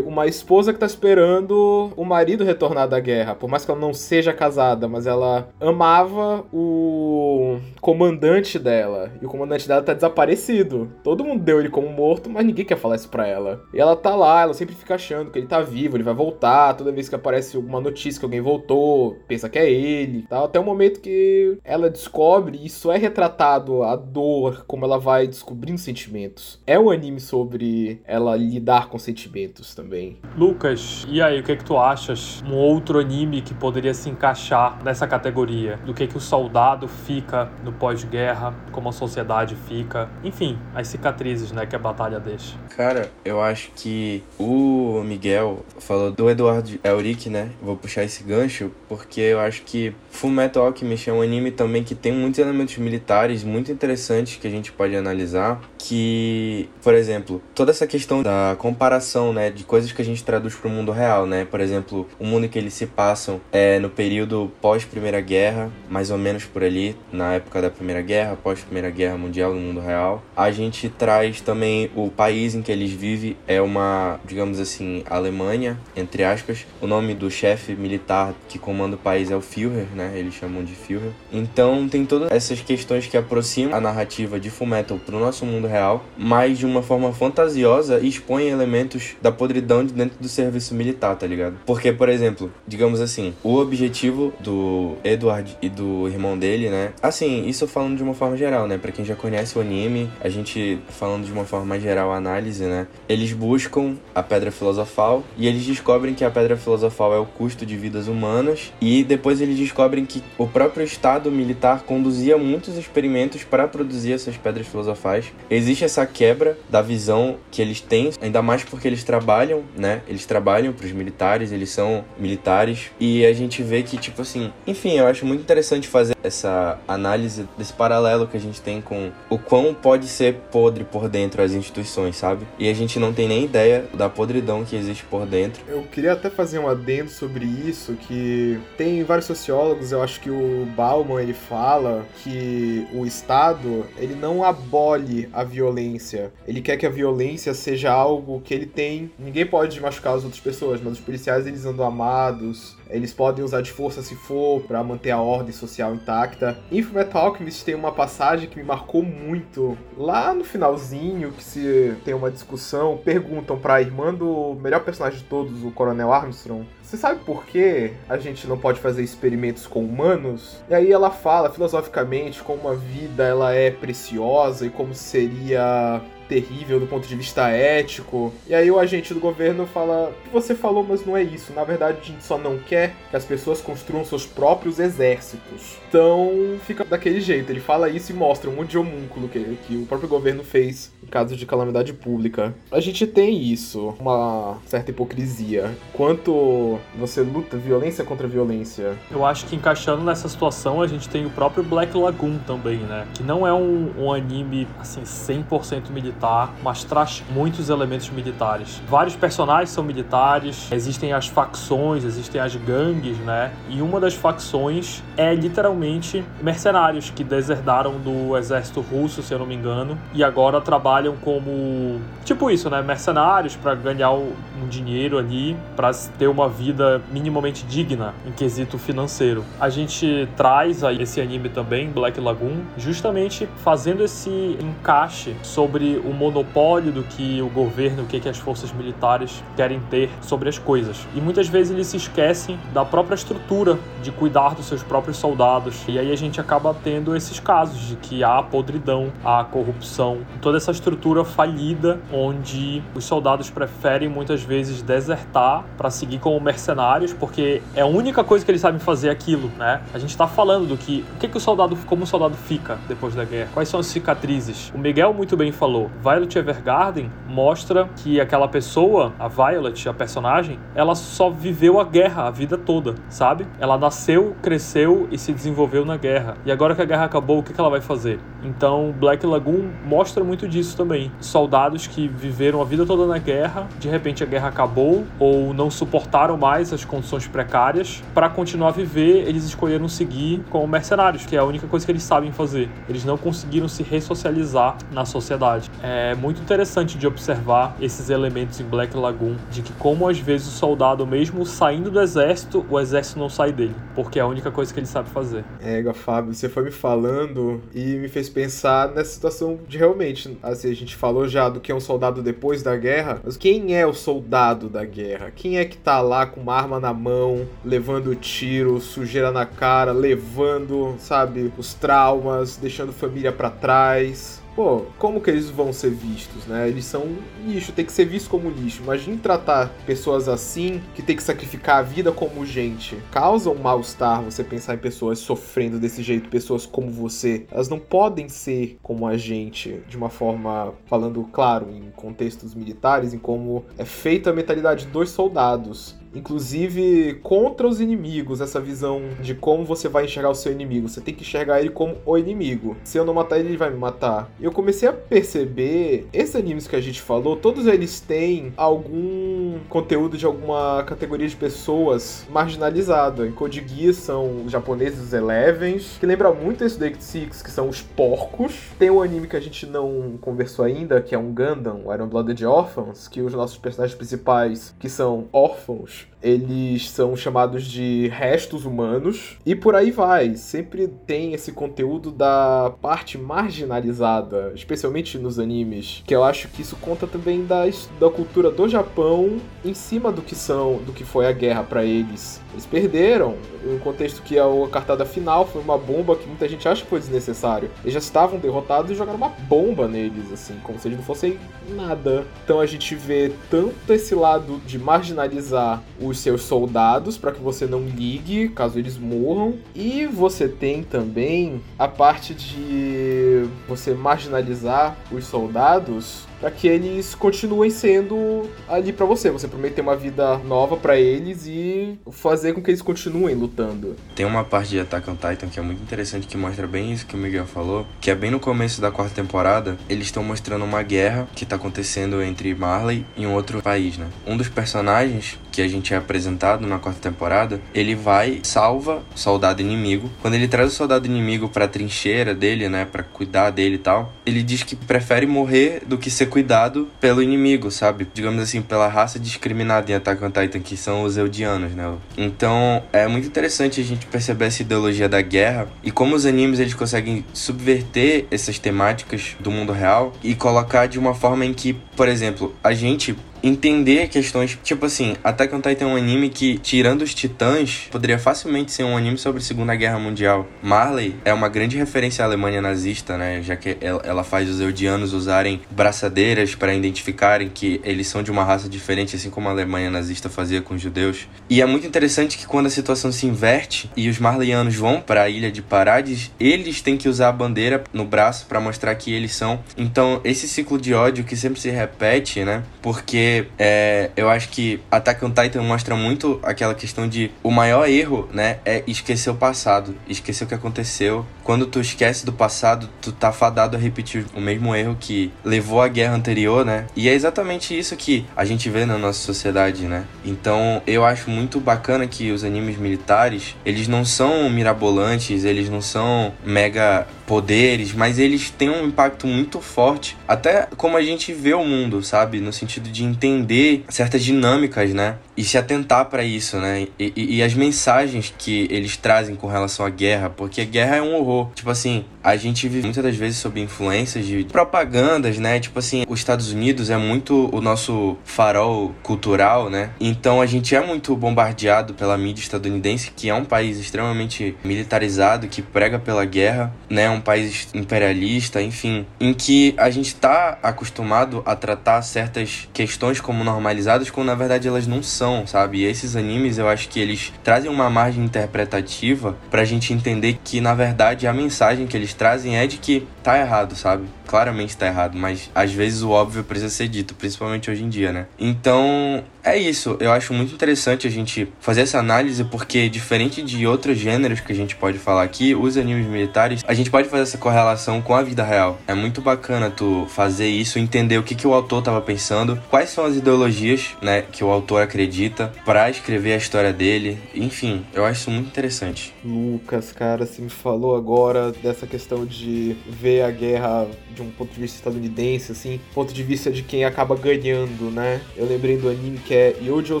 uma 0.06 0.26
esposa 0.26 0.72
que 0.72 0.78
tá 0.78 0.86
esperando 0.86 1.92
o 1.96 2.04
marido 2.04 2.44
retornar 2.44 2.88
da 2.88 3.00
guerra. 3.00 3.34
Por 3.34 3.48
mais 3.48 3.64
que 3.64 3.70
ela 3.70 3.80
não 3.80 3.92
seja 3.92 4.32
casada, 4.32 4.88
mas 4.88 5.06
ela 5.06 5.48
amava 5.60 6.44
o 6.52 7.58
comandante 7.80 8.58
dela. 8.58 9.12
E 9.20 9.26
o 9.26 9.28
comandante 9.28 9.68
dela 9.68 9.82
tá 9.82 9.94
desaparecido. 9.94 10.90
Todo 11.02 11.24
mundo 11.24 11.42
deu 11.42 11.60
ele 11.60 11.68
como 11.68 11.88
morto, 11.88 12.28
mas 12.30 12.44
ninguém 12.44 12.64
quer 12.64 12.76
falar 12.76 12.96
isso 12.96 13.08
pra 13.08 13.26
ela. 13.26 13.62
E 13.72 13.80
ela 13.80 13.96
tá 13.96 14.14
lá, 14.14 14.42
ela 14.42 14.54
sempre 14.54 14.74
fica 14.74 14.94
achando 14.94 15.30
que 15.30 15.38
ele 15.38 15.46
tá 15.46 15.60
vivo, 15.60 15.96
ele 15.96 16.02
vai 16.02 16.14
voltar. 16.14 16.74
Toda 16.74 16.92
vez 16.92 17.08
que 17.08 17.14
aparece 17.14 17.56
alguma 17.56 17.80
notícia 17.80 18.18
que 18.18 18.24
alguém 18.24 18.40
voltou, 18.40 19.16
pensa 19.26 19.48
que 19.48 19.58
é 19.58 19.70
ele. 19.70 20.26
Tal. 20.28 20.44
Até 20.44 20.58
o 20.58 20.64
momento 20.64 21.00
que 21.00 21.58
ela 21.64 21.90
descobre, 21.90 22.64
isso 22.64 22.90
é 22.90 22.96
retratado, 22.96 23.82
a 23.82 23.96
dor, 23.96 24.64
como 24.66 24.84
ela 24.84 24.98
vai 24.98 25.26
descobrindo 25.26 25.78
sentimentos. 25.78 26.60
É 26.66 26.78
um 26.78 26.90
anime 26.90 27.20
sobre 27.20 28.00
ela 28.04 28.36
lidar 28.36 28.88
com 28.88 28.98
sentimentos 28.98 29.26
também. 29.74 30.18
Lucas, 30.36 31.06
e 31.08 31.20
aí, 31.22 31.40
o 31.40 31.42
que 31.42 31.52
é 31.52 31.56
que 31.56 31.64
tu 31.64 31.76
achas? 31.76 32.42
Um 32.46 32.54
outro 32.54 32.98
anime 32.98 33.40
que 33.40 33.54
poderia 33.54 33.94
se 33.94 34.08
encaixar 34.08 34.82
nessa 34.82 35.06
categoria? 35.06 35.78
Do 35.84 35.94
que 35.94 36.06
que 36.06 36.16
o 36.16 36.20
soldado 36.20 36.88
fica 36.88 37.50
no 37.64 37.72
pós-guerra, 37.72 38.54
como 38.72 38.88
a 38.88 38.92
sociedade 38.92 39.56
fica, 39.68 40.08
enfim, 40.22 40.58
as 40.74 40.88
cicatrizes, 40.88 41.52
né, 41.52 41.66
que 41.66 41.76
a 41.76 41.78
batalha 41.78 42.18
deixa. 42.18 42.56
Cara, 42.76 43.10
eu 43.24 43.40
acho 43.40 43.70
que 43.74 44.22
o 44.38 45.02
Miguel 45.04 45.64
falou 45.78 46.10
do 46.10 46.28
Eduardo 46.28 46.78
Elric, 46.82 47.28
né? 47.28 47.50
Vou 47.60 47.76
puxar 47.76 48.04
esse 48.04 48.22
gancho 48.22 48.70
porque 48.88 49.20
eu 49.20 49.40
acho 49.40 49.62
que 49.62 49.94
Fullmetal 50.10 50.66
Alchemist 50.66 51.08
é 51.08 51.12
um 51.12 51.22
anime 51.22 51.50
também 51.50 51.82
que 51.82 51.94
tem 51.94 52.12
muitos 52.12 52.38
elementos 52.38 52.76
militares 52.78 53.44
muito 53.44 53.70
interessantes 53.70 54.36
que 54.36 54.46
a 54.46 54.50
gente 54.50 54.72
pode 54.72 54.96
analisar, 54.96 55.60
que, 55.78 56.68
por 56.82 56.94
exemplo, 56.94 57.42
toda 57.54 57.70
essa 57.70 57.86
questão 57.86 58.22
da 58.22 58.56
comparação, 58.58 59.32
né, 59.36 59.50
de 59.50 59.64
coisas 59.64 59.92
que 59.92 60.00
a 60.00 60.04
gente 60.04 60.24
traduz 60.24 60.54
para 60.54 60.68
o 60.68 60.70
mundo 60.70 60.90
real, 60.90 61.26
né? 61.26 61.44
Por 61.44 61.60
exemplo, 61.60 62.08
o 62.18 62.26
mundo 62.26 62.48
que 62.48 62.58
eles 62.58 62.72
se 62.72 62.86
passam 62.86 63.40
é 63.52 63.78
no 63.78 63.90
período 63.90 64.50
pós 64.60 64.84
Primeira 64.84 65.20
Guerra, 65.20 65.70
mais 65.88 66.10
ou 66.10 66.16
menos 66.16 66.44
por 66.44 66.64
ali, 66.64 66.96
na 67.12 67.34
época 67.34 67.60
da 67.60 67.70
Primeira 67.70 68.00
Guerra, 68.00 68.36
pós 68.42 68.60
Primeira 68.60 68.88
Guerra 68.90 69.18
Mundial 69.18 69.52
no 69.52 69.60
mundo 69.60 69.80
real. 69.80 70.22
A 70.34 70.50
gente 70.50 70.88
traz 70.88 71.40
também 71.40 71.90
o 71.94 72.10
país 72.10 72.54
em 72.54 72.62
que 72.62 72.72
eles 72.72 72.90
vivem 72.90 73.36
é 73.46 73.60
uma, 73.60 74.18
digamos 74.24 74.58
assim, 74.58 75.04
Alemanha, 75.08 75.78
entre 75.94 76.24
aspas. 76.24 76.66
O 76.80 76.86
nome 76.86 77.14
do 77.14 77.30
chefe 77.30 77.74
militar 77.74 78.34
que 78.48 78.58
comanda 78.58 78.96
o 78.96 78.98
país 78.98 79.30
é 79.30 79.36
o 79.36 79.42
Führer, 79.42 79.86
né? 79.94 80.12
Eles 80.16 80.34
chamam 80.34 80.64
de 80.64 80.74
Führer. 80.74 81.10
Então 81.30 81.86
tem 81.88 82.06
todas 82.06 82.30
essas 82.32 82.60
questões 82.60 83.06
que 83.06 83.16
aproximam 83.16 83.76
a 83.76 83.80
narrativa 83.80 84.40
de 84.40 84.48
Fullmetal 84.48 84.98
pro 84.98 85.18
nosso 85.18 85.44
mundo 85.44 85.66
real, 85.66 86.04
mas 86.16 86.58
de 86.58 86.64
uma 86.64 86.82
forma 86.82 87.12
fantasiosa 87.12 88.00
expõe 88.00 88.48
elementos 88.48 89.16
da 89.26 89.32
podridão 89.32 89.84
de 89.84 89.92
dentro 89.92 90.16
do 90.20 90.28
serviço 90.28 90.72
militar, 90.72 91.16
tá 91.16 91.26
ligado? 91.26 91.56
Porque, 91.66 91.92
por 91.92 92.08
exemplo, 92.08 92.52
digamos 92.66 93.00
assim, 93.00 93.34
o 93.42 93.56
objetivo 93.56 94.32
do 94.38 94.94
Edward 95.02 95.56
e 95.60 95.68
do 95.68 96.06
irmão 96.06 96.38
dele, 96.38 96.70
né? 96.70 96.92
Assim, 97.02 97.48
isso 97.48 97.66
falando 97.66 97.96
de 97.96 98.04
uma 98.04 98.14
forma 98.14 98.36
geral, 98.36 98.68
né? 98.68 98.78
Pra 98.78 98.92
quem 98.92 99.04
já 99.04 99.16
conhece 99.16 99.58
o 99.58 99.60
anime, 99.60 100.08
a 100.20 100.28
gente 100.28 100.78
falando 100.88 101.24
de 101.24 101.32
uma 101.32 101.44
forma 101.44 101.66
mais 101.66 101.82
geral 101.82 102.12
a 102.12 102.16
análise, 102.16 102.64
né? 102.64 102.86
Eles 103.08 103.32
buscam 103.32 103.96
a 104.14 104.22
pedra 104.22 104.52
filosofal 104.52 105.24
e 105.36 105.48
eles 105.48 105.64
descobrem 105.64 106.14
que 106.14 106.24
a 106.24 106.30
pedra 106.30 106.56
filosofal 106.56 107.12
é 107.12 107.18
o 107.18 107.26
custo 107.26 107.66
de 107.66 107.76
vidas 107.76 108.06
humanas 108.06 108.72
e 108.80 109.02
depois 109.02 109.40
eles 109.40 109.56
descobrem 109.56 110.06
que 110.06 110.22
o 110.38 110.46
próprio 110.46 110.84
Estado 110.84 111.32
militar 111.32 111.82
conduzia 111.82 112.38
muitos 112.38 112.76
experimentos 112.76 113.42
para 113.42 113.66
produzir 113.66 114.12
essas 114.12 114.36
pedras 114.36 114.68
filosofais. 114.68 115.32
Existe 115.50 115.84
essa 115.84 116.06
quebra 116.06 116.56
da 116.70 116.80
visão 116.80 117.38
que 117.50 117.60
eles 117.60 117.80
têm, 117.80 118.12
ainda 118.20 118.40
mais 118.40 118.62
porque 118.62 118.86
eles 118.86 119.02
trabalham, 119.06 119.62
né? 119.76 120.02
Eles 120.06 120.26
trabalham 120.26 120.72
para 120.72 120.84
os 120.84 120.92
militares, 120.92 121.52
eles 121.52 121.70
são 121.70 122.04
militares 122.18 122.90
e 123.00 123.24
a 123.24 123.32
gente 123.32 123.62
vê 123.62 123.82
que 123.82 123.96
tipo 123.96 124.22
assim, 124.22 124.52
enfim, 124.66 124.98
eu 124.98 125.06
acho 125.06 125.24
muito 125.24 125.40
interessante 125.40 125.88
fazer 125.88 126.16
essa 126.22 126.78
análise 126.88 127.48
desse 127.56 127.72
paralelo 127.72 128.26
que 128.26 128.36
a 128.36 128.40
gente 128.40 128.60
tem 128.60 128.80
com 128.80 129.10
o 129.30 129.38
quão 129.38 129.72
pode 129.72 130.08
ser 130.08 130.34
podre 130.50 130.84
por 130.84 131.08
dentro 131.08 131.40
as 131.40 131.52
instituições, 131.52 132.16
sabe? 132.16 132.46
E 132.58 132.68
a 132.68 132.74
gente 132.74 132.98
não 132.98 133.12
tem 133.12 133.28
nem 133.28 133.44
ideia 133.44 133.84
da 133.94 134.08
podridão 134.08 134.64
que 134.64 134.74
existe 134.74 135.04
por 135.04 135.24
dentro. 135.24 135.62
Eu 135.68 135.82
queria 135.84 136.12
até 136.12 136.28
fazer 136.28 136.58
um 136.58 136.68
adendo 136.68 137.10
sobre 137.10 137.44
isso, 137.44 137.94
que 137.94 138.58
tem 138.76 139.04
vários 139.04 139.26
sociólogos, 139.26 139.92
eu 139.92 140.02
acho 140.02 140.20
que 140.20 140.30
o 140.30 140.66
Bauman 140.76 141.22
ele 141.22 141.34
fala 141.34 142.04
que 142.22 142.86
o 142.92 143.06
Estado, 143.06 143.86
ele 143.96 144.14
não 144.14 144.42
abole 144.42 145.28
a 145.32 145.44
violência. 145.44 146.32
Ele 146.46 146.60
quer 146.60 146.76
que 146.76 146.86
a 146.86 146.90
violência 146.90 147.54
seja 147.54 147.92
algo 147.92 148.40
que 148.40 148.52
ele 148.52 148.66
tem. 148.66 148.95
Ninguém 149.18 149.46
pode 149.46 149.80
machucar 149.80 150.14
as 150.14 150.24
outras 150.24 150.40
pessoas, 150.40 150.80
mas 150.80 150.94
os 150.94 151.00
policiais 151.00 151.46
eles 151.46 151.64
andam 151.64 151.86
amados, 151.86 152.76
eles 152.88 153.12
podem 153.12 153.44
usar 153.44 153.62
de 153.62 153.70
força 153.70 154.02
se 154.02 154.14
for 154.14 154.62
para 154.62 154.82
manter 154.82 155.10
a 155.10 155.20
ordem 155.20 155.52
social 155.52 155.94
intacta. 155.94 156.58
Em 156.70 156.82
Fullmetal 156.82 157.26
Alchemist 157.26 157.64
tem 157.64 157.74
uma 157.74 157.92
passagem 157.92 158.48
que 158.48 158.56
me 158.56 158.64
marcou 158.64 159.02
muito. 159.02 159.76
Lá 159.96 160.32
no 160.34 160.44
finalzinho, 160.44 161.32
que 161.32 161.42
se 161.42 161.94
tem 162.04 162.14
uma 162.14 162.30
discussão, 162.30 162.96
perguntam 162.96 163.58
para 163.58 163.74
a 163.74 163.80
irmã 163.80 164.12
do 164.12 164.56
melhor 164.60 164.84
personagem 164.84 165.18
de 165.18 165.24
todos, 165.24 165.62
o 165.62 165.70
Coronel 165.70 166.12
Armstrong, 166.12 166.66
você 166.86 166.96
sabe 166.96 167.24
por 167.24 167.44
que 167.44 167.92
a 168.08 168.16
gente 168.16 168.46
não 168.46 168.56
pode 168.56 168.78
fazer 168.78 169.02
experimentos 169.02 169.66
com 169.66 169.84
humanos? 169.84 170.62
E 170.70 170.74
aí 170.74 170.92
ela 170.92 171.10
fala 171.10 171.50
filosoficamente 171.50 172.40
como 172.44 172.68
a 172.68 172.74
vida 172.74 173.24
ela 173.24 173.52
é 173.52 173.72
preciosa 173.72 174.66
e 174.66 174.70
como 174.70 174.94
seria 174.94 176.00
terrível 176.28 176.80
do 176.80 176.86
ponto 176.86 177.06
de 177.06 177.16
vista 177.16 177.48
ético. 177.48 178.32
E 178.46 178.54
aí 178.54 178.70
o 178.70 178.78
agente 178.78 179.14
do 179.14 179.20
governo 179.20 179.66
fala: 179.66 180.12
Você 180.32 180.54
falou, 180.54 180.84
mas 180.84 181.04
não 181.04 181.16
é 181.16 181.22
isso. 181.22 181.52
Na 181.52 181.64
verdade, 181.64 181.98
a 182.00 182.04
gente 182.04 182.24
só 182.24 182.38
não 182.38 182.58
quer 182.58 182.94
que 183.10 183.16
as 183.16 183.24
pessoas 183.24 183.60
construam 183.60 184.04
seus 184.04 184.26
próprios 184.26 184.78
exércitos. 184.78 185.76
Então 185.88 186.58
fica 186.64 186.84
daquele 186.84 187.20
jeito. 187.20 187.50
Ele 187.50 187.60
fala 187.60 187.88
isso 187.88 188.12
e 188.12 188.14
mostra 188.14 188.50
um 188.50 188.54
monte 188.54 188.70
de 188.70 188.78
homúnculo 188.78 189.28
que, 189.28 189.58
que 189.66 189.76
o 189.76 189.86
próprio 189.86 190.08
governo 190.08 190.42
fez 190.42 190.92
em 191.02 191.06
caso 191.06 191.36
de 191.36 191.46
calamidade 191.46 191.92
pública. 191.92 192.54
A 192.70 192.80
gente 192.80 193.06
tem 193.06 193.40
isso, 193.40 193.94
uma 194.00 194.58
certa 194.66 194.90
hipocrisia. 194.90 195.76
Quanto 195.92 196.78
você 196.98 197.22
luta 197.22 197.56
violência 197.56 198.04
contra 198.04 198.26
violência. 198.26 198.96
Eu 199.10 199.24
acho 199.24 199.46
que 199.46 199.54
encaixando 199.54 200.02
nessa 200.02 200.28
situação, 200.28 200.82
a 200.82 200.86
gente 200.86 201.08
tem 201.08 201.24
o 201.24 201.30
próprio 201.30 201.62
Black 201.62 201.96
Lagoon 201.96 202.38
também, 202.46 202.78
né? 202.78 203.06
Que 203.14 203.22
não 203.22 203.46
é 203.46 203.52
um, 203.52 203.92
um 203.98 204.12
anime, 204.12 204.66
assim, 204.78 205.02
100% 205.02 205.90
militar, 205.90 206.15
mas 206.62 206.84
traz 206.84 207.22
muitos 207.30 207.68
elementos 207.68 208.08
militares. 208.10 208.80
Vários 208.88 209.16
personagens 209.16 209.70
são 209.70 209.84
militares, 209.84 210.68
existem 210.72 211.12
as 211.12 211.26
facções, 211.26 212.04
existem 212.04 212.40
as 212.40 212.54
gangues, 212.56 213.18
né? 213.18 213.52
E 213.68 213.82
uma 213.82 214.00
das 214.00 214.14
facções 214.14 215.02
é 215.16 215.34
literalmente 215.34 216.24
mercenários 216.42 217.10
que 217.10 217.22
deserdaram 217.22 217.98
do 217.98 218.36
exército 218.36 218.80
russo, 218.80 219.22
se 219.22 219.32
eu 219.32 219.38
não 219.38 219.46
me 219.46 219.54
engano, 219.54 219.98
e 220.14 220.22
agora 220.22 220.60
trabalham 220.60 221.16
como 221.16 222.00
tipo 222.24 222.50
isso, 222.50 222.68
né? 222.70 222.82
Mercenários 222.82 223.56
para 223.56 223.74
ganhar 223.74 224.12
um 224.12 224.68
dinheiro 224.68 225.18
ali, 225.18 225.56
para 225.74 225.90
ter 226.18 226.26
uma 226.26 226.48
vida 226.48 227.02
minimamente 227.10 227.64
digna 227.64 228.14
em 228.26 228.32
quesito 228.32 228.78
financeiro. 228.78 229.44
A 229.60 229.68
gente 229.68 230.28
traz 230.36 230.82
aí 230.82 231.02
esse 231.02 231.20
anime 231.20 231.48
também, 231.48 231.90
Black 231.90 232.20
Lagoon, 232.20 232.62
justamente 232.76 233.48
fazendo 233.58 234.02
esse 234.02 234.58
encaixe 234.60 235.36
sobre 235.42 236.00
o 236.06 236.12
monopólio 236.12 236.92
do 236.92 237.02
que 237.02 237.40
o 237.42 237.48
governo, 237.48 238.02
o 238.02 238.06
que, 238.06 238.20
que 238.20 238.28
as 238.28 238.38
forças 238.38 238.72
militares 238.72 239.42
querem 239.56 239.80
ter 239.90 240.10
sobre 240.20 240.48
as 240.48 240.58
coisas. 240.58 241.06
E 241.14 241.20
muitas 241.20 241.48
vezes 241.48 241.72
eles 241.72 241.86
se 241.86 241.96
esquecem 241.96 242.58
da 242.72 242.84
própria 242.84 243.14
estrutura 243.14 243.78
de 244.02 244.10
cuidar 244.10 244.54
dos 244.54 244.66
seus 244.66 244.82
próprios 244.82 245.16
soldados. 245.16 245.84
E 245.88 245.98
aí 245.98 246.12
a 246.12 246.16
gente 246.16 246.40
acaba 246.40 246.74
tendo 246.74 247.16
esses 247.16 247.40
casos 247.40 247.88
de 247.88 247.96
que 247.96 248.22
há 248.22 248.42
podridão, 248.42 249.12
há 249.24 249.44
corrupção, 249.44 250.18
toda 250.40 250.56
essa 250.56 250.70
estrutura 250.70 251.24
falida 251.24 252.00
onde 252.12 252.82
os 252.94 253.04
soldados 253.04 253.50
preferem 253.50 254.08
muitas 254.08 254.42
vezes 254.42 254.82
desertar 254.82 255.64
para 255.76 255.90
seguir 255.90 256.18
como 256.18 256.38
mercenários, 256.40 257.12
porque 257.12 257.62
é 257.74 257.82
a 257.82 257.86
única 257.86 258.22
coisa 258.22 258.44
que 258.44 258.50
eles 258.50 258.60
sabem 258.60 258.80
fazer 258.80 259.10
aquilo, 259.10 259.50
né? 259.58 259.80
A 259.92 259.98
gente 259.98 260.10
está 260.10 260.26
falando 260.26 260.68
do 260.68 260.76
que 260.76 261.04
o 261.14 261.18
que, 261.18 261.28
que 261.28 261.36
o 261.36 261.40
soldado, 261.40 261.76
como 261.86 262.04
o 262.04 262.06
soldado 262.06 262.36
fica 262.36 262.78
depois 262.88 263.14
da 263.14 263.24
guerra, 263.24 263.50
quais 263.52 263.68
são 263.68 263.80
as 263.80 263.86
cicatrizes. 263.86 264.72
O 264.74 264.78
Miguel 264.78 265.12
muito 265.12 265.36
bem 265.36 265.52
falou. 265.52 265.90
Violet 266.02 266.38
Evergarden 266.38 267.10
mostra 267.28 267.88
que 267.96 268.20
aquela 268.20 268.48
pessoa, 268.48 269.12
a 269.18 269.28
Violet, 269.28 269.88
a 269.88 269.94
personagem, 269.94 270.58
ela 270.74 270.94
só 270.94 271.30
viveu 271.30 271.80
a 271.80 271.84
guerra 271.84 272.26
a 272.26 272.30
vida 272.30 272.56
toda, 272.56 272.94
sabe? 273.08 273.46
Ela 273.58 273.76
nasceu, 273.76 274.36
cresceu 274.42 275.08
e 275.10 275.18
se 275.18 275.32
desenvolveu 275.32 275.84
na 275.84 275.96
guerra. 275.96 276.36
E 276.44 276.52
agora 276.52 276.74
que 276.74 276.82
a 276.82 276.84
guerra 276.84 277.04
acabou, 277.04 277.38
o 277.38 277.42
que, 277.42 277.58
ela 277.58 277.70
vai 277.70 277.80
fazer? 277.80 278.18
Então, 278.42 278.94
Black 278.98 279.26
Lagoon 279.26 279.70
mostra 279.84 280.22
muito 280.22 280.48
disso 280.48 280.76
também. 280.76 281.10
Soldados 281.20 281.86
que 281.86 282.06
viveram 282.06 282.60
a 282.60 282.64
vida 282.64 282.86
toda 282.86 283.06
na 283.06 283.18
guerra, 283.18 283.66
de 283.78 283.88
repente 283.88 284.22
a 284.22 284.26
guerra 284.26 284.48
acabou 284.48 285.04
ou 285.18 285.52
não 285.52 285.70
suportaram 285.70 286.36
mais 286.36 286.72
as 286.72 286.84
condições 286.84 287.26
precárias, 287.26 288.02
para 288.14 288.28
continuar 288.28 288.68
a 288.68 288.72
viver, 288.72 289.28
eles 289.28 289.44
escolheram 289.44 289.88
seguir 289.88 290.42
como 290.50 290.66
mercenários, 290.66 291.24
que 291.26 291.36
é 291.36 291.38
a 291.38 291.44
única 291.44 291.66
coisa 291.66 291.84
que 291.84 291.92
eles 291.92 292.02
sabem 292.02 292.30
fazer. 292.32 292.68
Eles 292.88 293.04
não 293.04 293.16
conseguiram 293.16 293.68
se 293.68 293.82
ressocializar 293.82 294.76
na 294.92 295.04
sociedade. 295.04 295.70
É 295.88 296.16
muito 296.16 296.42
interessante 296.42 296.98
de 296.98 297.06
observar 297.06 297.76
esses 297.80 298.10
elementos 298.10 298.58
em 298.58 298.64
Black 298.64 298.96
Lagoon, 298.96 299.36
de 299.52 299.62
que 299.62 299.72
como 299.74 300.08
às 300.08 300.18
vezes 300.18 300.48
o 300.48 300.50
soldado 300.50 301.06
mesmo 301.06 301.46
saindo 301.46 301.92
do 301.92 302.00
exército, 302.00 302.66
o 302.68 302.80
exército 302.80 303.20
não 303.20 303.28
sai 303.28 303.52
dele, 303.52 303.74
porque 303.94 304.18
é 304.18 304.22
a 304.22 304.26
única 304.26 304.50
coisa 304.50 304.74
que 304.74 304.80
ele 304.80 304.86
sabe 304.86 305.08
fazer. 305.10 305.44
É, 305.60 305.80
Fábio, 305.94 306.34
você 306.34 306.48
foi 306.48 306.64
me 306.64 306.70
falando 306.72 307.62
e 307.72 307.98
me 307.98 308.08
fez 308.08 308.28
pensar 308.28 308.88
nessa 308.88 309.10
situação 309.10 309.60
de 309.68 309.78
realmente, 309.78 310.36
assim, 310.42 310.72
a 310.72 310.74
gente 310.74 310.96
falou 310.96 311.28
já 311.28 311.48
do 311.48 311.60
que 311.60 311.70
é 311.70 311.74
um 311.74 311.78
soldado 311.78 312.20
depois 312.20 312.64
da 312.64 312.76
guerra, 312.76 313.20
mas 313.22 313.36
quem 313.36 313.76
é 313.76 313.86
o 313.86 313.94
soldado 313.94 314.68
da 314.68 314.84
guerra? 314.84 315.30
Quem 315.30 315.56
é 315.56 315.64
que 315.64 315.76
tá 315.76 316.00
lá 316.00 316.26
com 316.26 316.40
uma 316.40 316.54
arma 316.56 316.80
na 316.80 316.92
mão, 316.92 317.46
levando 317.64 318.12
tiro, 318.16 318.80
sujeira 318.80 319.30
na 319.30 319.46
cara, 319.46 319.92
levando, 319.92 320.96
sabe, 320.98 321.52
os 321.56 321.74
traumas, 321.74 322.56
deixando 322.56 322.92
família 322.92 323.30
para 323.30 323.50
trás? 323.50 324.44
Pô, 324.56 324.86
como 324.98 325.20
que 325.20 325.28
eles 325.28 325.50
vão 325.50 325.70
ser 325.70 325.90
vistos, 325.90 326.46
né? 326.46 326.66
Eles 326.66 326.86
são 326.86 327.06
lixo, 327.44 327.72
tem 327.72 327.84
que 327.84 327.92
ser 327.92 328.06
visto 328.06 328.30
como 328.30 328.48
lixo. 328.48 328.82
Imagine 328.82 329.18
tratar 329.18 329.68
pessoas 329.84 330.28
assim, 330.28 330.80
que 330.94 331.02
tem 331.02 331.14
que 331.14 331.22
sacrificar 331.22 331.76
a 331.76 331.82
vida 331.82 332.10
como 332.10 332.44
gente. 332.46 332.96
Causa 333.12 333.50
um 333.50 333.58
mal-estar 333.58 334.22
você 334.22 334.42
pensar 334.42 334.74
em 334.74 334.78
pessoas 334.78 335.18
sofrendo 335.18 335.78
desse 335.78 336.02
jeito, 336.02 336.30
pessoas 336.30 336.64
como 336.64 336.90
você. 336.90 337.46
Elas 337.50 337.68
não 337.68 337.78
podem 337.78 338.30
ser 338.30 338.78
como 338.82 339.06
a 339.06 339.18
gente, 339.18 339.82
de 339.86 339.96
uma 339.96 340.08
forma, 340.08 340.72
falando, 340.86 341.22
claro, 341.24 341.70
em 341.70 341.90
contextos 341.90 342.54
militares, 342.54 343.12
em 343.12 343.18
como 343.18 343.64
é 343.76 343.84
feita 343.84 344.30
a 344.30 344.32
mentalidade 344.32 344.86
dos 344.86 345.10
soldados. 345.10 345.94
Inclusive 346.16 347.18
contra 347.22 347.66
os 347.66 347.80
inimigos, 347.80 348.40
essa 348.40 348.60
visão 348.60 349.02
de 349.20 349.34
como 349.34 349.64
você 349.64 349.88
vai 349.88 350.04
enxergar 350.04 350.30
o 350.30 350.34
seu 350.34 350.52
inimigo. 350.52 350.88
Você 350.88 351.00
tem 351.00 351.14
que 351.14 351.22
enxergar 351.22 351.60
ele 351.60 351.70
como 351.70 351.96
o 352.04 352.16
inimigo. 352.16 352.76
Se 352.84 352.98
eu 352.98 353.04
não 353.04 353.14
matar 353.14 353.38
ele, 353.38 353.48
ele 353.48 353.56
vai 353.56 353.70
me 353.70 353.76
matar. 353.76 354.30
Eu 354.40 354.52
comecei 354.52 354.88
a 354.88 354.92
perceber, 354.92 356.06
esses 356.12 356.36
animes 356.36 356.66
que 356.66 356.76
a 356.76 356.80
gente 356.80 357.00
falou, 357.00 357.36
todos 357.36 357.66
eles 357.66 358.00
têm 358.00 358.52
algum 358.56 359.58
conteúdo 359.68 360.16
de 360.16 360.26
alguma 360.26 360.82
categoria 360.84 361.28
de 361.28 361.36
pessoas 361.36 362.26
marginalizada. 362.30 363.26
Em 363.26 363.32
Code 363.32 363.64
Geass 363.66 363.96
são 363.96 364.44
os 364.44 364.52
japoneses, 364.52 365.00
os 365.00 365.12
Elevens, 365.12 365.96
que 365.98 366.06
lembra 366.06 366.32
muito 366.32 366.64
esse 366.64 366.78
Deck 366.78 367.02
Six, 367.02 367.42
que 367.42 367.50
são 367.50 367.68
os 367.68 367.82
porcos. 367.82 368.54
Tem 368.78 368.90
um 368.90 369.02
anime 369.02 369.28
que 369.28 369.36
a 369.36 369.40
gente 369.40 369.66
não 369.66 370.18
conversou 370.20 370.64
ainda, 370.64 371.00
que 371.00 371.14
é 371.14 371.18
um 371.18 371.32
Gundam, 371.32 371.82
o 371.84 371.92
Iron 371.92 372.08
Blooded 372.08 372.44
Orphans, 372.44 373.08
que 373.08 373.20
os 373.20 373.32
nossos 373.34 373.58
personagens 373.58 373.96
principais, 373.96 374.74
que 374.78 374.88
são 374.88 375.26
órfãos, 375.32 376.05
much. 376.10 376.15
Eles 376.26 376.90
são 376.90 377.14
chamados 377.14 377.64
de 377.64 378.08
restos 378.08 378.64
humanos 378.64 379.38
e 379.46 379.54
por 379.54 379.76
aí 379.76 379.92
vai. 379.92 380.34
Sempre 380.34 380.88
tem 380.88 381.34
esse 381.34 381.52
conteúdo 381.52 382.10
da 382.10 382.72
parte 382.82 383.16
marginalizada, 383.16 384.50
especialmente 384.52 385.18
nos 385.18 385.38
animes, 385.38 386.02
que 386.04 386.14
eu 386.14 386.24
acho 386.24 386.48
que 386.48 386.62
isso 386.62 386.74
conta 386.80 387.06
também 387.06 387.44
da, 387.44 387.62
da 388.00 388.10
cultura 388.10 388.50
do 388.50 388.68
Japão 388.68 389.36
em 389.64 389.72
cima 389.72 390.10
do 390.10 390.20
que 390.20 390.34
são, 390.34 390.78
do 390.78 390.92
que 390.92 391.04
foi 391.04 391.26
a 391.26 391.32
guerra 391.32 391.62
para 391.62 391.84
eles. 391.84 392.42
Eles 392.52 392.66
perderam, 392.66 393.36
em 393.64 393.76
um 393.76 393.78
contexto 393.78 394.22
que 394.22 394.36
a 394.38 394.46
cartada 394.72 395.04
final 395.04 395.46
foi 395.46 395.62
uma 395.62 395.78
bomba 395.78 396.16
que 396.16 396.26
muita 396.26 396.48
gente 396.48 396.66
acha 396.66 396.82
que 396.82 396.88
foi 396.88 396.98
desnecessário. 396.98 397.70
Eles 397.82 397.92
já 397.92 398.00
estavam 398.00 398.38
derrotados 398.38 398.90
e 398.90 398.94
jogaram 398.94 399.18
uma 399.18 399.28
bomba 399.28 399.86
neles, 399.86 400.32
assim, 400.32 400.54
como 400.64 400.78
se 400.78 400.88
eles 400.88 400.98
não 400.98 401.04
fossem 401.04 401.38
nada. 401.68 402.26
Então 402.42 402.58
a 402.58 402.66
gente 402.66 402.94
vê 402.96 403.32
tanto 403.48 403.92
esse 403.92 404.14
lado 404.14 404.60
de 404.66 404.78
marginalizar 404.78 405.82
os 406.00 406.15
seus 406.18 406.42
soldados 406.42 407.16
para 407.18 407.32
que 407.32 407.40
você 407.40 407.66
não 407.66 407.82
ligue 407.82 408.48
caso 408.48 408.78
eles 408.78 408.98
morram. 408.98 409.54
E 409.74 410.06
você 410.06 410.48
tem 410.48 410.82
também 410.82 411.60
a 411.78 411.88
parte 411.88 412.34
de 412.34 413.46
você 413.68 413.94
marginalizar 413.94 414.96
os 415.10 415.24
soldados 415.26 416.26
para 416.40 416.50
que 416.50 416.68
eles 416.68 417.14
continuem 417.14 417.70
sendo 417.70 418.48
ali 418.68 418.92
para 418.92 419.06
você. 419.06 419.30
Você 419.30 419.48
prometer 419.48 419.80
uma 419.80 419.96
vida 419.96 420.38
nova 420.38 420.76
para 420.76 420.98
eles 420.98 421.46
e 421.46 421.98
fazer 422.10 422.52
com 422.52 422.62
que 422.62 422.70
eles 422.70 422.82
continuem 422.82 423.34
lutando. 423.34 423.96
Tem 424.14 424.26
uma 424.26 424.44
parte 424.44 424.70
de 424.70 424.80
Attack 424.80 425.08
on 425.10 425.14
Titan 425.16 425.48
que 425.48 425.58
é 425.58 425.62
muito 425.62 425.82
interessante 425.82 426.26
que 426.26 426.36
mostra 426.36 426.66
bem 426.66 426.92
isso 426.92 427.06
que 427.06 427.14
o 427.14 427.18
Miguel 427.18 427.46
falou, 427.46 427.86
que 428.00 428.10
é 428.10 428.14
bem 428.14 428.30
no 428.30 428.40
começo 428.40 428.80
da 428.80 428.90
quarta 428.90 429.14
temporada, 429.14 429.76
eles 429.88 430.06
estão 430.06 430.22
mostrando 430.22 430.64
uma 430.64 430.82
guerra 430.82 431.26
que 431.34 431.46
tá 431.46 431.56
acontecendo 431.56 432.22
entre 432.22 432.54
Marley 432.54 433.04
e 433.16 433.26
um 433.26 433.34
outro 433.34 433.62
país, 433.62 433.96
né? 433.96 434.06
Um 434.26 434.36
dos 434.36 434.48
personagens 434.48 435.38
que 435.56 435.62
a 435.62 435.68
gente 435.68 435.94
é 435.94 435.96
apresentado 435.96 436.66
na 436.66 436.78
quarta 436.78 437.00
temporada, 437.00 437.58
ele 437.74 437.94
vai 437.94 438.40
salva 438.42 439.02
o 439.14 439.18
soldado 439.18 439.62
inimigo. 439.62 440.10
Quando 440.20 440.34
ele 440.34 440.46
traz 440.46 440.70
o 440.70 440.74
soldado 440.74 441.06
inimigo 441.06 441.48
para 441.48 441.66
trincheira 441.66 442.34
dele, 442.34 442.68
né, 442.68 442.84
para 442.84 443.02
cuidar 443.02 443.48
dele 443.48 443.76
e 443.76 443.78
tal, 443.78 444.12
ele 444.26 444.42
diz 444.42 444.62
que 444.62 444.76
prefere 444.76 445.26
morrer 445.26 445.80
do 445.86 445.96
que 445.96 446.10
ser 446.10 446.26
cuidado 446.26 446.90
pelo 447.00 447.22
inimigo, 447.22 447.70
sabe? 447.70 448.06
Digamos 448.12 448.42
assim, 448.42 448.60
pela 448.60 448.86
raça 448.86 449.18
discriminada 449.18 449.90
em 449.90 449.94
Attack 449.94 450.22
on 450.22 450.30
Titan, 450.30 450.60
que 450.60 450.76
são 450.76 451.04
os 451.04 451.16
Eldianos, 451.16 451.72
né? 451.72 451.90
Então, 452.18 452.82
é 452.92 453.08
muito 453.08 453.26
interessante 453.26 453.80
a 453.80 453.84
gente 453.84 454.04
perceber 454.04 454.46
essa 454.46 454.60
ideologia 454.60 455.08
da 455.08 455.22
guerra 455.22 455.68
e 455.82 455.90
como 455.90 456.14
os 456.14 456.26
animes 456.26 456.60
eles 456.60 456.74
conseguem 456.74 457.24
subverter 457.32 458.26
essas 458.30 458.58
temáticas 458.58 459.34
do 459.40 459.50
mundo 459.50 459.72
real 459.72 460.12
e 460.22 460.34
colocar 460.34 460.84
de 460.84 460.98
uma 460.98 461.14
forma 461.14 461.46
em 461.46 461.54
que, 461.54 461.72
por 461.96 462.08
exemplo, 462.08 462.54
a 462.62 462.74
gente 462.74 463.16
entender 463.46 464.08
questões. 464.08 464.58
Tipo 464.62 464.86
assim, 464.86 465.16
Attack 465.22 465.54
on 465.54 465.60
Titan 465.60 465.84
é 465.84 465.88
um 465.88 465.96
anime 465.96 466.28
que, 466.28 466.58
tirando 466.58 467.02
os 467.02 467.14
titãs, 467.14 467.88
poderia 467.90 468.18
facilmente 468.18 468.72
ser 468.72 468.84
um 468.84 468.96
anime 468.96 469.18
sobre 469.18 469.40
a 469.40 469.44
Segunda 469.44 469.74
Guerra 469.74 469.98
Mundial. 469.98 470.46
Marley 470.62 471.14
é 471.24 471.32
uma 471.32 471.48
grande 471.48 471.76
referência 471.76 472.24
à 472.24 472.26
Alemanha 472.26 472.60
nazista, 472.60 473.16
né? 473.16 473.42
Já 473.42 473.56
que 473.56 473.76
ela 473.80 474.24
faz 474.24 474.48
os 474.48 474.60
Eldianos 474.60 475.12
usarem 475.12 475.60
braçadeiras 475.70 476.54
para 476.54 476.74
identificarem 476.74 477.48
que 477.48 477.80
eles 477.84 478.06
são 478.06 478.22
de 478.22 478.30
uma 478.30 478.44
raça 478.44 478.68
diferente, 478.68 479.16
assim 479.16 479.30
como 479.30 479.48
a 479.48 479.52
Alemanha 479.52 479.90
nazista 479.90 480.28
fazia 480.28 480.60
com 480.60 480.74
os 480.74 480.80
judeus. 480.80 481.28
E 481.48 481.60
é 481.60 481.66
muito 481.66 481.86
interessante 481.86 482.36
que 482.36 482.46
quando 482.46 482.66
a 482.66 482.70
situação 482.70 483.12
se 483.12 483.26
inverte 483.26 483.90
e 483.96 484.08
os 484.08 484.18
Marleyanos 484.18 484.74
vão 484.74 485.00
para 485.00 485.22
a 485.22 485.28
ilha 485.28 485.50
de 485.50 485.62
Parades, 485.62 486.30
eles 486.38 486.80
têm 486.80 486.96
que 486.96 487.08
usar 487.08 487.28
a 487.28 487.32
bandeira 487.32 487.84
no 487.92 488.04
braço 488.04 488.46
para 488.46 488.60
mostrar 488.60 488.94
que 488.94 489.12
eles 489.12 489.34
são. 489.34 489.60
Então, 489.76 490.20
esse 490.24 490.48
ciclo 490.48 490.78
de 490.78 490.94
ódio 490.94 491.24
que 491.24 491.36
sempre 491.36 491.60
se 491.60 491.70
repete, 491.70 492.44
né? 492.44 492.62
Porque 492.82 493.35
é, 493.58 494.10
eu 494.16 494.28
acho 494.28 494.48
que 494.48 494.80
Attack 494.90 495.24
on 495.24 495.30
Titan 495.30 495.62
mostra 495.62 495.96
muito 495.96 496.40
aquela 496.42 496.74
questão 496.74 497.08
de 497.08 497.30
o 497.42 497.50
maior 497.50 497.88
erro, 497.88 498.28
né, 498.32 498.58
é 498.64 498.82
esquecer 498.86 499.30
o 499.30 499.34
passado, 499.34 499.96
esquecer 500.08 500.44
o 500.44 500.46
que 500.46 500.54
aconteceu. 500.54 501.26
Quando 501.46 501.64
tu 501.64 501.78
esquece 501.78 502.26
do 502.26 502.32
passado, 502.32 502.90
tu 503.00 503.12
tá 503.12 503.30
fadado 503.30 503.76
a 503.76 503.78
repetir 503.78 504.26
o 504.34 504.40
mesmo 504.40 504.74
erro 504.74 504.96
que 504.98 505.30
levou 505.44 505.80
à 505.80 505.86
guerra 505.86 506.16
anterior, 506.16 506.64
né? 506.64 506.86
E 506.96 507.08
é 507.08 507.14
exatamente 507.14 507.78
isso 507.78 507.94
que 507.94 508.26
a 508.36 508.44
gente 508.44 508.68
vê 508.68 508.84
na 508.84 508.98
nossa 508.98 509.20
sociedade, 509.20 509.84
né? 509.84 510.06
Então, 510.24 510.82
eu 510.88 511.04
acho 511.04 511.30
muito 511.30 511.60
bacana 511.60 512.04
que 512.08 512.32
os 512.32 512.42
animes 512.42 512.76
militares, 512.76 513.54
eles 513.64 513.86
não 513.86 514.04
são 514.04 514.50
mirabolantes, 514.50 515.44
eles 515.44 515.70
não 515.70 515.80
são 515.80 516.34
mega 516.44 517.06
poderes, 517.28 517.92
mas 517.92 518.18
eles 518.18 518.50
têm 518.50 518.68
um 518.68 518.84
impacto 518.84 519.28
muito 519.28 519.60
forte, 519.60 520.16
até 520.26 520.66
como 520.76 520.96
a 520.96 521.02
gente 521.02 521.32
vê 521.32 521.54
o 521.54 521.64
mundo, 521.64 522.02
sabe? 522.02 522.40
No 522.40 522.52
sentido 522.52 522.90
de 522.90 523.04
entender 523.04 523.84
certas 523.88 524.24
dinâmicas, 524.24 524.92
né? 524.92 525.14
E 525.36 525.44
se 525.44 525.58
atentar 525.58 526.06
para 526.06 526.24
isso, 526.24 526.58
né? 526.58 526.86
E, 526.98 527.12
e, 527.14 527.36
e, 527.36 527.42
as 527.42 527.54
mensagens 527.54 528.32
que 528.36 528.66
eles 528.70 528.96
trazem 528.96 529.36
com 529.36 529.46
relação 529.46 529.84
à 529.84 529.90
guerra, 529.90 530.30
porque 530.30 530.60
a 530.60 530.64
guerra 530.64 530.96
é 530.96 531.02
um 531.02 531.14
horror. 531.14 531.50
Tipo 531.54 531.70
assim, 531.70 532.04
a 532.22 532.36
gente 532.36 532.68
vive 532.68 532.82
muitas 532.82 533.04
das 533.04 533.14
vezes 533.14 533.38
sob 533.38 533.60
influências 533.60 534.26
de 534.26 534.44
propagandas, 534.44 535.38
né? 535.38 535.60
Tipo 535.60 535.78
assim, 535.78 536.04
os 536.08 536.18
Estados 536.18 536.50
Unidos 536.52 536.90
é 536.90 536.96
muito 536.96 537.48
o 537.54 537.60
nosso 537.60 538.16
farol 538.24 538.94
cultural, 539.02 539.70
né? 539.70 539.90
Então 540.00 540.40
a 540.40 540.46
gente 540.46 540.74
é 540.74 540.80
muito 540.84 541.14
bombardeado 541.14 541.94
pela 541.94 542.16
mídia 542.16 542.42
estadunidense, 542.42 543.12
que 543.14 543.28
é 543.28 543.34
um 543.34 543.44
país 543.44 543.78
extremamente 543.78 544.56
militarizado, 544.64 545.46
que 545.46 545.62
prega 545.62 545.98
pela 545.98 546.24
guerra, 546.24 546.74
né? 546.90 547.08
Um 547.10 547.20
país 547.20 547.68
imperialista, 547.74 548.60
enfim, 548.60 549.06
em 549.20 549.32
que 549.32 549.74
a 549.76 549.90
gente 549.90 550.14
tá 550.14 550.58
acostumado 550.62 551.42
a 551.46 551.54
tratar 551.54 552.02
certas 552.02 552.68
questões 552.72 553.20
como 553.20 553.44
normalizadas, 553.44 554.10
quando 554.10 554.26
na 554.26 554.34
verdade 554.34 554.66
elas 554.66 554.86
não 554.86 555.02
são, 555.02 555.25
sabe? 555.46 555.78
E 555.78 555.84
esses 555.84 556.14
animes 556.16 556.58
eu 556.58 556.68
acho 556.68 556.88
que 556.88 557.00
eles 557.00 557.32
trazem 557.42 557.70
uma 557.70 557.90
margem 557.90 558.24
interpretativa 558.24 559.36
pra 559.50 559.64
gente 559.64 559.92
entender 559.92 560.38
que 560.44 560.60
na 560.60 560.74
verdade 560.74 561.26
a 561.26 561.32
mensagem 561.32 561.86
que 561.86 561.96
eles 561.96 562.14
trazem 562.14 562.56
é 562.56 562.66
de 562.66 562.76
que 562.76 563.06
tá 563.22 563.38
errado, 563.38 563.74
sabe? 563.74 564.04
Claramente 564.26 564.76
tá 564.76 564.86
errado, 564.86 565.16
mas 565.16 565.50
às 565.54 565.72
vezes 565.72 566.02
o 566.02 566.10
óbvio 566.10 566.44
precisa 566.44 566.70
ser 566.70 566.88
dito, 566.88 567.14
principalmente 567.14 567.70
hoje 567.70 567.84
em 567.84 567.88
dia, 567.88 568.12
né? 568.12 568.26
Então, 568.38 569.24
é 569.42 569.56
isso. 569.56 569.96
Eu 570.00 570.12
acho 570.12 570.34
muito 570.34 570.52
interessante 570.52 571.06
a 571.06 571.10
gente 571.10 571.48
fazer 571.60 571.82
essa 571.82 571.98
análise 571.98 572.42
porque 572.44 572.88
diferente 572.88 573.42
de 573.42 573.66
outros 573.66 573.96
gêneros 573.96 574.40
que 574.40 574.52
a 574.52 574.54
gente 574.54 574.74
pode 574.74 574.98
falar 574.98 575.22
aqui, 575.22 575.54
os 575.54 575.76
animes 575.76 576.06
militares, 576.06 576.64
a 576.66 576.74
gente 576.74 576.90
pode 576.90 577.08
fazer 577.08 577.22
essa 577.22 577.38
correlação 577.38 578.02
com 578.02 578.14
a 578.14 578.22
vida 578.22 578.42
real. 578.42 578.78
É 578.86 578.94
muito 578.94 579.20
bacana 579.20 579.70
tu 579.70 580.06
fazer 580.08 580.48
isso, 580.48 580.78
entender 580.78 581.18
o 581.18 581.22
que, 581.22 581.34
que 581.34 581.46
o 581.46 581.54
autor 581.54 581.82
tava 581.82 582.00
pensando, 582.00 582.60
quais 582.68 582.90
são 582.90 583.04
as 583.04 583.16
ideologias, 583.16 583.94
né, 584.02 584.22
que 584.22 584.42
o 584.42 584.50
autor 584.50 584.82
acredita 584.82 585.52
para 585.64 585.88
escrever 585.90 586.32
a 586.32 586.36
história 586.36 586.72
dele. 586.72 587.18
Enfim, 587.34 587.84
eu 587.94 588.04
acho 588.04 588.22
isso 588.22 588.30
muito 588.30 588.48
interessante. 588.48 589.14
Lucas, 589.24 589.92
cara, 589.92 590.26
você 590.26 590.42
me 590.42 590.50
falou 590.50 590.96
agora 590.96 591.52
dessa 591.52 591.86
questão 591.86 592.24
de 592.24 592.76
ver 592.88 593.22
a 593.22 593.30
guerra 593.30 593.86
de 594.16 594.22
um 594.22 594.30
ponto 594.30 594.52
de 594.52 594.60
vista 594.60 594.78
estadunidense, 594.78 595.52
assim, 595.52 595.78
ponto 595.94 596.12
de 596.12 596.22
vista 596.22 596.50
de 596.50 596.62
quem 596.62 596.84
acaba 596.84 597.14
ganhando, 597.14 597.90
né? 597.90 598.20
Eu 598.36 598.46
lembrei 598.46 598.76
do 598.76 598.88
anime 598.88 599.18
que 599.18 599.34
é 599.34 599.56
Yojo 599.62 600.00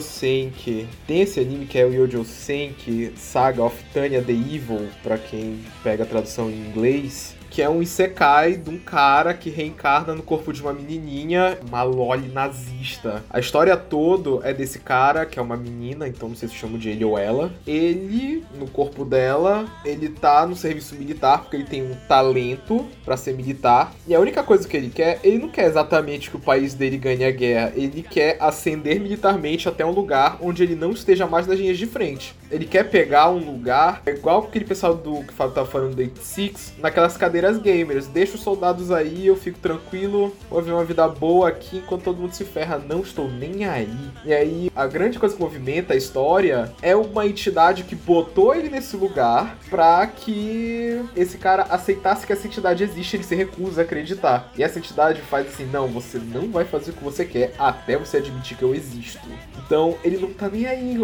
Senki. 0.00 0.86
Tem 1.06 1.20
esse 1.20 1.38
anime 1.38 1.66
que 1.66 1.78
é 1.78 1.84
o 1.84 1.92
Yojo 1.92 2.24
Senki 2.24 3.12
Saga 3.16 3.62
of 3.62 3.76
Tanya 3.92 4.22
the 4.22 4.32
Evil, 4.32 4.88
para 5.02 5.18
quem 5.18 5.60
pega 5.84 6.04
a 6.04 6.06
tradução 6.06 6.50
em 6.50 6.66
inglês 6.66 7.35
que 7.56 7.62
é 7.62 7.70
um 7.70 7.80
isekai 7.80 8.52
de 8.52 8.68
um 8.68 8.76
cara 8.76 9.32
que 9.32 9.48
reencarna 9.48 10.14
no 10.14 10.22
corpo 10.22 10.52
de 10.52 10.60
uma 10.60 10.74
menininha, 10.74 11.58
uma 11.66 11.82
loli 11.82 12.28
nazista. 12.28 13.24
A 13.30 13.40
história 13.40 13.74
toda 13.78 14.46
é 14.46 14.52
desse 14.52 14.78
cara, 14.78 15.24
que 15.24 15.38
é 15.38 15.42
uma 15.42 15.56
menina, 15.56 16.06
então 16.06 16.28
não 16.28 16.36
sei 16.36 16.50
se 16.50 16.54
chamo 16.54 16.76
de 16.76 16.90
ele 16.90 17.02
ou 17.02 17.18
ela. 17.18 17.50
Ele, 17.66 18.44
no 18.58 18.68
corpo 18.68 19.06
dela, 19.06 19.64
ele 19.86 20.10
tá 20.10 20.46
no 20.46 20.54
serviço 20.54 20.96
militar 20.96 21.40
porque 21.40 21.56
ele 21.56 21.64
tem 21.64 21.82
um 21.82 21.94
talento 22.06 22.86
para 23.02 23.16
ser 23.16 23.32
militar. 23.32 23.94
E 24.06 24.14
a 24.14 24.20
única 24.20 24.42
coisa 24.42 24.68
que 24.68 24.76
ele 24.76 24.90
quer, 24.90 25.18
ele 25.24 25.38
não 25.38 25.48
quer 25.48 25.64
exatamente 25.64 26.28
que 26.28 26.36
o 26.36 26.40
país 26.40 26.74
dele 26.74 26.98
ganhe 26.98 27.24
a 27.24 27.30
guerra, 27.30 27.72
ele 27.74 28.02
quer 28.02 28.36
ascender 28.38 29.00
militarmente 29.00 29.66
até 29.66 29.82
um 29.82 29.92
lugar 29.92 30.36
onde 30.42 30.62
ele 30.62 30.74
não 30.74 30.90
esteja 30.90 31.26
mais 31.26 31.46
nas 31.46 31.58
linhas 31.58 31.78
de 31.78 31.86
frente. 31.86 32.34
Ele 32.50 32.64
quer 32.64 32.84
pegar 32.84 33.30
um 33.30 33.38
lugar, 33.38 34.02
é 34.06 34.10
igual 34.10 34.44
aquele 34.44 34.64
pessoal 34.64 34.94
do 34.94 35.22
que 35.22 35.34
tá 35.34 35.64
falando 35.64 35.94
do 35.94 36.00
86, 36.00 36.74
naquelas 36.78 37.16
cadeiras 37.16 37.58
gamers. 37.58 38.06
Deixa 38.06 38.36
os 38.36 38.42
soldados 38.42 38.90
aí, 38.90 39.26
eu 39.26 39.36
fico 39.36 39.58
tranquilo, 39.58 40.34
vou 40.48 40.60
viver 40.60 40.72
uma 40.72 40.84
vida 40.84 41.06
boa 41.08 41.48
aqui 41.48 41.78
enquanto 41.78 42.04
todo 42.04 42.20
mundo 42.20 42.32
se 42.32 42.44
ferra. 42.44 42.78
Não 42.78 43.00
estou 43.00 43.28
nem 43.28 43.64
aí. 43.64 44.10
E 44.24 44.32
aí, 44.32 44.70
a 44.74 44.86
grande 44.86 45.18
coisa 45.18 45.34
que 45.34 45.40
movimenta 45.40 45.94
a 45.94 45.96
história 45.96 46.72
é 46.82 46.94
uma 46.94 47.26
entidade 47.26 47.84
que 47.84 47.94
botou 47.94 48.54
ele 48.54 48.68
nesse 48.68 48.96
lugar 48.96 49.56
pra 49.68 50.06
que 50.06 51.04
esse 51.14 51.38
cara 51.38 51.64
aceitasse 51.64 52.26
que 52.26 52.32
essa 52.32 52.46
entidade 52.46 52.82
existe, 52.82 53.16
ele 53.16 53.24
se 53.24 53.34
recusa 53.34 53.80
a 53.80 53.84
acreditar. 53.84 54.52
E 54.56 54.62
essa 54.62 54.78
entidade 54.78 55.20
faz 55.22 55.48
assim: 55.48 55.66
não, 55.66 55.88
você 55.88 56.18
não 56.18 56.50
vai 56.50 56.64
fazer 56.64 56.90
o 56.90 56.94
que 56.94 57.04
você 57.04 57.24
quer 57.24 57.54
até 57.58 57.96
você 57.96 58.18
admitir 58.18 58.56
que 58.56 58.62
eu 58.62 58.74
existo. 58.74 59.26
Então, 59.64 59.96
ele 60.04 60.16
não 60.16 60.32
tá 60.32 60.48
nem 60.48 60.66
aí 60.66 60.96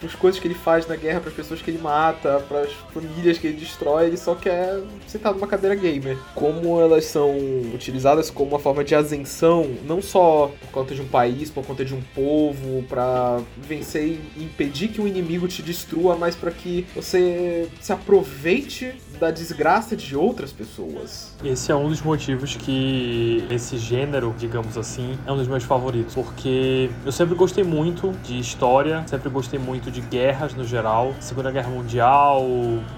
pras 0.00 0.14
coisas 0.14 0.40
que 0.40 0.46
ele 0.46 0.54
faz 0.54 0.83
na 0.86 0.96
guerra, 0.96 1.20
pras 1.20 1.34
pessoas 1.34 1.60
que 1.60 1.70
ele 1.70 1.78
mata, 1.78 2.44
pras 2.48 2.70
famílias 2.92 3.38
que 3.38 3.46
ele 3.46 3.58
destrói, 3.58 4.06
ele 4.06 4.16
só 4.16 4.34
quer 4.34 4.80
sentar 5.06 5.32
numa 5.32 5.46
cadeira 5.46 5.74
gamer. 5.74 6.18
Como 6.34 6.80
elas 6.80 7.04
são 7.04 7.36
utilizadas 7.74 8.30
como 8.30 8.50
uma 8.50 8.58
forma 8.58 8.84
de 8.84 8.94
ascensão, 8.94 9.70
não 9.84 10.00
só 10.00 10.52
por 10.60 10.70
conta 10.70 10.94
de 10.94 11.02
um 11.02 11.08
país, 11.08 11.50
por 11.50 11.64
conta 11.64 11.84
de 11.84 11.94
um 11.94 12.02
povo, 12.14 12.82
para 12.88 13.40
vencer 13.56 14.18
e 14.36 14.44
impedir 14.44 14.88
que 14.88 15.00
o 15.00 15.08
inimigo 15.08 15.48
te 15.48 15.62
destrua, 15.62 16.16
mas 16.16 16.34
para 16.34 16.50
que 16.50 16.86
você 16.94 17.68
se 17.80 17.92
aproveite 17.92 18.94
da 19.18 19.30
desgraça 19.30 19.96
de 19.96 20.16
outras 20.16 20.52
pessoas. 20.52 21.32
Esse 21.44 21.70
é 21.70 21.74
um 21.74 21.88
dos 21.88 22.02
motivos 22.02 22.56
que 22.56 23.44
esse 23.50 23.78
gênero, 23.78 24.34
digamos 24.38 24.76
assim, 24.76 25.18
é 25.26 25.32
um 25.32 25.36
dos 25.36 25.48
meus 25.48 25.64
favoritos, 25.64 26.14
porque 26.14 26.90
eu 27.04 27.12
sempre 27.12 27.34
gostei 27.34 27.64
muito 27.64 28.12
de 28.22 28.38
história, 28.38 29.04
sempre 29.06 29.28
gostei 29.28 29.58
muito 29.58 29.90
de 29.90 30.00
guerras 30.00 30.54
no 30.54 30.64
geral, 30.64 31.14
Segunda 31.20 31.50
Guerra 31.50 31.70
Mundial, 31.70 32.44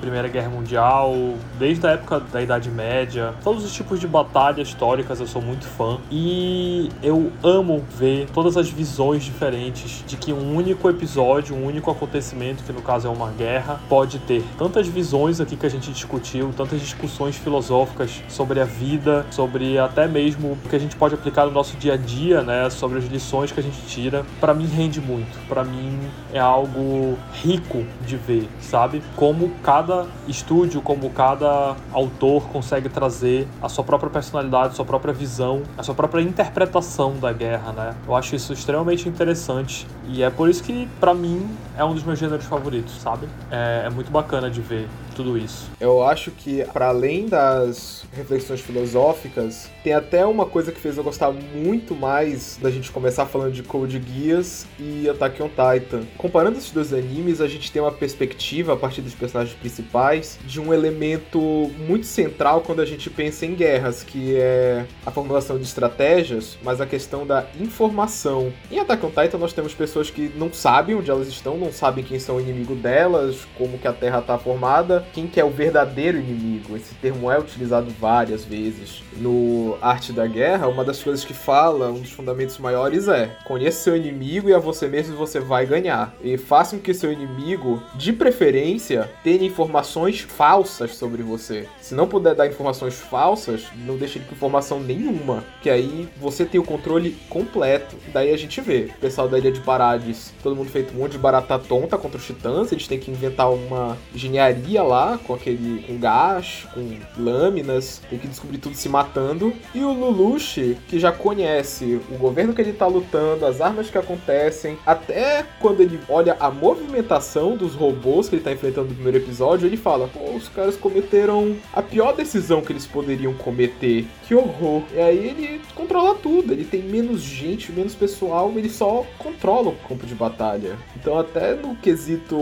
Primeira 0.01 0.29
Guerra 0.29 0.49
Mundial, 0.49 1.15
desde 1.59 1.87
a 1.87 1.91
época 1.91 2.21
da 2.21 2.43
Idade 2.43 2.71
Média, 2.71 3.35
todos 3.43 3.65
os 3.65 3.73
tipos 3.73 4.01
de 4.01 4.07
batalhas 4.07 4.69
históricas 4.69 5.21
eu 5.21 5.27
sou 5.27 5.43
muito 5.43 5.67
fã. 5.67 5.99
E 6.11 6.91
eu 7.03 7.33
amo 7.43 7.85
ver 7.97 8.29
todas 8.33 8.57
as 8.57 8.69
visões 8.69 9.25
diferentes 9.25 10.05
de 10.07 10.17
que 10.17 10.33
um 10.33 10.55
único 10.55 10.89
episódio, 10.89 11.55
um 11.55 11.67
único 11.67 11.91
acontecimento, 11.91 12.63
que 12.65 12.73
no 12.73 12.83
caso 12.83 13.09
é 13.09 13.11
uma 13.11 13.31
guerra, 13.31 13.81
pode 13.89 14.19
ter 14.21 14.45
tantas 14.59 14.87
visões 14.87 15.41
aqui 15.41 15.57
que 15.57 15.67
a 15.67 15.71
gente 15.71 15.91
discutiu, 16.07 16.53
tantas 16.57 16.81
discussões 16.81 17.37
filosóficas 17.37 18.23
sobre 18.29 18.61
a 18.61 18.65
vida, 18.65 19.27
sobre 19.31 19.77
até 19.77 20.07
mesmo 20.07 20.53
o 20.53 20.69
que 20.69 20.77
a 20.77 20.79
gente 20.79 20.95
pode 20.95 21.15
aplicar 21.15 21.45
no 21.47 21.51
nosso 21.51 21.77
dia 21.77 21.95
a 21.95 21.97
dia, 21.97 22.43
né, 22.43 22.71
sobre 22.71 22.99
as 22.99 23.05
lições 23.05 23.51
que 23.51 23.59
a 23.59 23.63
gente 23.63 23.81
tira, 23.87 24.25
para 24.41 24.55
mim 24.55 24.67
rende 24.67 25.01
muito. 25.01 25.37
Para 25.49 25.65
mim 25.65 25.99
é 26.33 26.39
algo 26.39 27.19
rico 27.43 27.85
de 28.07 28.17
ver, 28.17 28.49
sabe? 28.61 29.03
Como 29.17 29.51
cada 29.63 30.07
estúdio, 30.29 30.81
como 30.81 31.11
cada 31.11 31.75
autor 31.93 32.45
consegue 32.49 32.89
trazer 32.89 33.49
a 33.61 33.69
sua 33.69 33.83
própria 33.83 34.11
personalidade, 34.11 34.69
a 34.69 34.77
sua 34.77 34.85
própria 34.85 35.13
visão, 35.13 35.63
a 35.77 35.83
sua 35.83 35.95
própria 35.95 36.23
interpretação 36.23 37.17
da 37.19 37.33
guerra, 37.33 37.73
né? 37.73 37.95
Eu 38.07 38.15
acho 38.15 38.37
isso 38.37 38.53
extremamente 38.53 39.09
interessante 39.09 39.87
e 40.09 40.23
é 40.23 40.31
por 40.31 40.49
isso 40.49 40.63
que 40.63 40.89
para 41.01 41.13
mim 41.13 41.49
é 41.77 41.85
um 41.85 41.95
dos 41.95 42.05
meus 42.05 42.19
gêneros 42.19 42.47
favoritos, 42.47 43.01
sabe? 43.01 43.27
É, 43.51 43.83
é 43.87 43.91
muito 43.91 44.11
bacana 44.11 44.49
de 44.49 44.61
ver 44.61 44.89
tudo 45.17 45.39
isso. 45.39 45.71
Eu 45.81 46.05
acho 46.05 46.31
que, 46.31 46.63
para 46.73 46.89
além 46.89 47.27
das 47.27 48.05
reflexões 48.13 48.61
filosóficas, 48.61 49.71
tem 49.83 49.95
até 49.95 50.25
uma 50.27 50.45
coisa 50.45 50.71
que 50.71 50.79
fez 50.79 50.97
eu 50.99 51.03
gostar 51.03 51.33
muito 51.33 51.95
mais 51.95 52.59
da 52.61 52.71
gente 52.71 52.93
começar 52.93 53.25
falando 53.25 53.53
de 53.53 53.63
Code 53.63 54.01
Geass 54.01 54.67
e 54.79 55.09
Attack 55.09 55.43
on 55.43 55.49
Titan. 55.49 56.03
Comparando 56.19 56.59
esses 56.59 56.71
dois 56.71 56.93
animes, 56.93 57.41
a 57.41 57.49
gente 57.49 57.73
tem 57.73 57.81
uma 57.81 57.91
perspectiva, 57.93 58.75
a 58.75 58.77
partir 58.77 59.01
dos 59.01 59.15
personagens 59.15 59.57
principais, 59.57 60.39
de 60.45 60.61
um 60.61 60.75
elemento 60.75 61.41
muito 61.89 62.05
central 62.05 62.61
quando 62.61 62.83
a 62.83 62.85
gente 62.85 63.09
pensa 63.09 63.47
em 63.47 63.55
guerras, 63.55 64.03
que 64.03 64.37
é 64.37 64.85
a 65.05 65.11
formulação 65.11 65.57
de 65.57 65.65
estratégias, 65.65 66.59
mas 66.63 66.81
a 66.81 66.87
questão 66.87 67.27
da 67.27 67.47
informação. 67.59 68.53
Em 68.71 68.79
Attack 68.79 69.07
on 69.07 69.11
Titan, 69.11 69.39
nós 69.39 69.55
temos 69.55 69.73
pessoas 69.73 70.11
que 70.11 70.31
não 70.37 70.53
sabem 70.53 70.95
onde 70.95 71.11
elas 71.11 71.29
estão, 71.29 71.57
não 71.57 71.73
sabem 71.73 72.05
quem 72.05 72.19
são 72.19 72.37
o 72.37 72.41
inimigo 72.41 72.75
delas, 72.75 73.47
como 73.57 73.79
que 73.79 73.89
a 73.89 73.93
Terra 73.93 74.19
está 74.19 74.37
formada, 74.37 75.06
quem 75.13 75.27
que 75.27 75.41
é 75.41 75.45
o 75.45 75.51
verdadeiro 75.51 76.19
inimigo. 76.19 76.77
Esse 76.77 76.95
termo 76.95 77.31
é 77.31 77.39
utilizado 77.39 77.91
várias 78.01 78.45
vezes 78.45 79.03
no 79.17 79.77
Arte 79.81 80.13
da 80.13 80.27
Guerra. 80.27 80.69
Uma 80.69 80.85
das 80.85 81.03
coisas 81.03 81.25
que 81.25 81.35
fala, 81.35 81.91
um 81.91 82.01
dos 82.01 82.13
fundamentos 82.13 82.59
maiores 82.59 83.09
é: 83.09 83.37
conheça 83.45 83.85
seu 83.85 83.97
inimigo 83.97 84.49
e 84.49 84.55
a 84.55 84.59
você 84.59 84.87
mesmo 84.87 85.17
você 85.17 85.41
vai 85.41 85.67
ganhar. 85.67 86.15
E 86.23 86.37
faça 86.37 86.77
com 86.77 86.83
que 86.83 86.95
seu 86.95 87.13
inimigo, 87.13 87.83
de 87.95 88.13
preferência, 88.13 89.11
tenha 89.23 89.45
informações 89.45 90.21
falsas 90.21 90.97
sobre 90.97 91.23
você. 91.23 91.69
Se 91.81 91.95
não 91.95 92.07
puder 92.07 92.35
dar 92.35 92.47
informações 92.47 92.95
falsas, 92.95 93.67
não 93.85 93.97
deixe 93.97 94.19
ele 94.19 94.27
com 94.27 94.35
informação 94.35 94.81
nenhuma, 94.81 95.45
que 95.63 95.71
aí 95.71 96.09
você 96.19 96.45
tem 96.45 96.61
o 96.61 96.65
controle 96.65 97.17
completo. 97.29 97.97
Daí 98.13 98.33
a 98.33 98.37
gente 98.39 98.61
vê 98.61 98.91
o 98.97 99.01
pessoal 99.01 99.29
da 99.29 99.39
Ilha 99.39 99.53
de 99.53 99.61
Parades, 99.61 100.33
todo 100.43 100.57
mundo 100.57 100.71
feito 100.71 100.95
um 100.95 101.01
monte 101.01 101.13
de 101.13 101.19
barata 101.19 101.59
tonta 101.59 101.97
contra 101.97 102.19
os 102.19 102.27
titãs, 102.27 102.73
eles 102.73 102.87
têm 102.87 102.99
que 102.99 103.11
inventar 103.11 103.51
uma 103.51 103.97
engenharia 104.15 104.83
lá 104.83 104.96
com 105.27 105.35
aquele 105.35 105.83
com 105.83 105.99
gás, 105.99 106.67
com 106.73 106.99
lâminas, 107.19 108.01
tem 108.09 108.19
que 108.19 108.29
descobrir 108.29 108.59
tudo 108.59 108.75
se 108.77 108.89
matando. 108.89 109.53
E 109.75 109.81
o 109.81 109.93
Lelouch, 109.93 110.77
que 110.89 110.99
já 110.99 111.13
conhece 111.13 112.01
o 112.11 112.19
governo 112.19 112.55
que 112.55 112.61
ele 112.61 112.73
tá 112.73 112.87
lutando, 112.87 113.47
as 113.47 113.61
armas 113.61 113.91
que 113.91 113.99
acontecem, 113.99 114.79
até 114.87 115.45
quando 115.61 115.81
ele 115.81 116.01
olha 116.09 116.37
a 116.41 116.51
movimentação 116.51 117.57
dos 117.57 117.75
robôs 117.75 118.29
que 118.29 118.37
ele 118.37 118.43
tá 118.43 118.53
enfrentando 118.53 118.89
no 118.89 118.95
primeiro 118.95 119.19
episódio, 119.19 119.67
ele 119.67 119.77
fala: 119.77 120.09
pô, 120.09 120.31
os 120.35 120.49
caras 120.49 120.77
cometeram 120.77 121.57
a 121.73 121.83
pior 121.83 122.15
decisão 122.15 122.63
que 122.63 122.73
eles 122.73 122.87
poderiam 122.87 123.35
cometer. 123.35 124.07
Que 124.27 124.35
horror. 124.35 124.83
E 124.95 125.01
aí 125.01 125.29
ele 125.29 125.61
controla 125.75 126.15
tudo, 126.15 126.53
ele 126.53 126.65
tem 126.65 126.83
menos 126.83 127.21
gente, 127.21 127.73
menos 127.73 127.95
pessoal, 127.95 128.53
ele 128.57 128.69
só 128.69 129.05
controla 129.19 129.71
o 129.71 129.89
campo 129.89 130.07
de 130.07 130.15
batalha. 130.15 130.77
Então, 130.97 131.19
até 131.19 131.55
no 131.55 131.77
quesito 131.77 132.37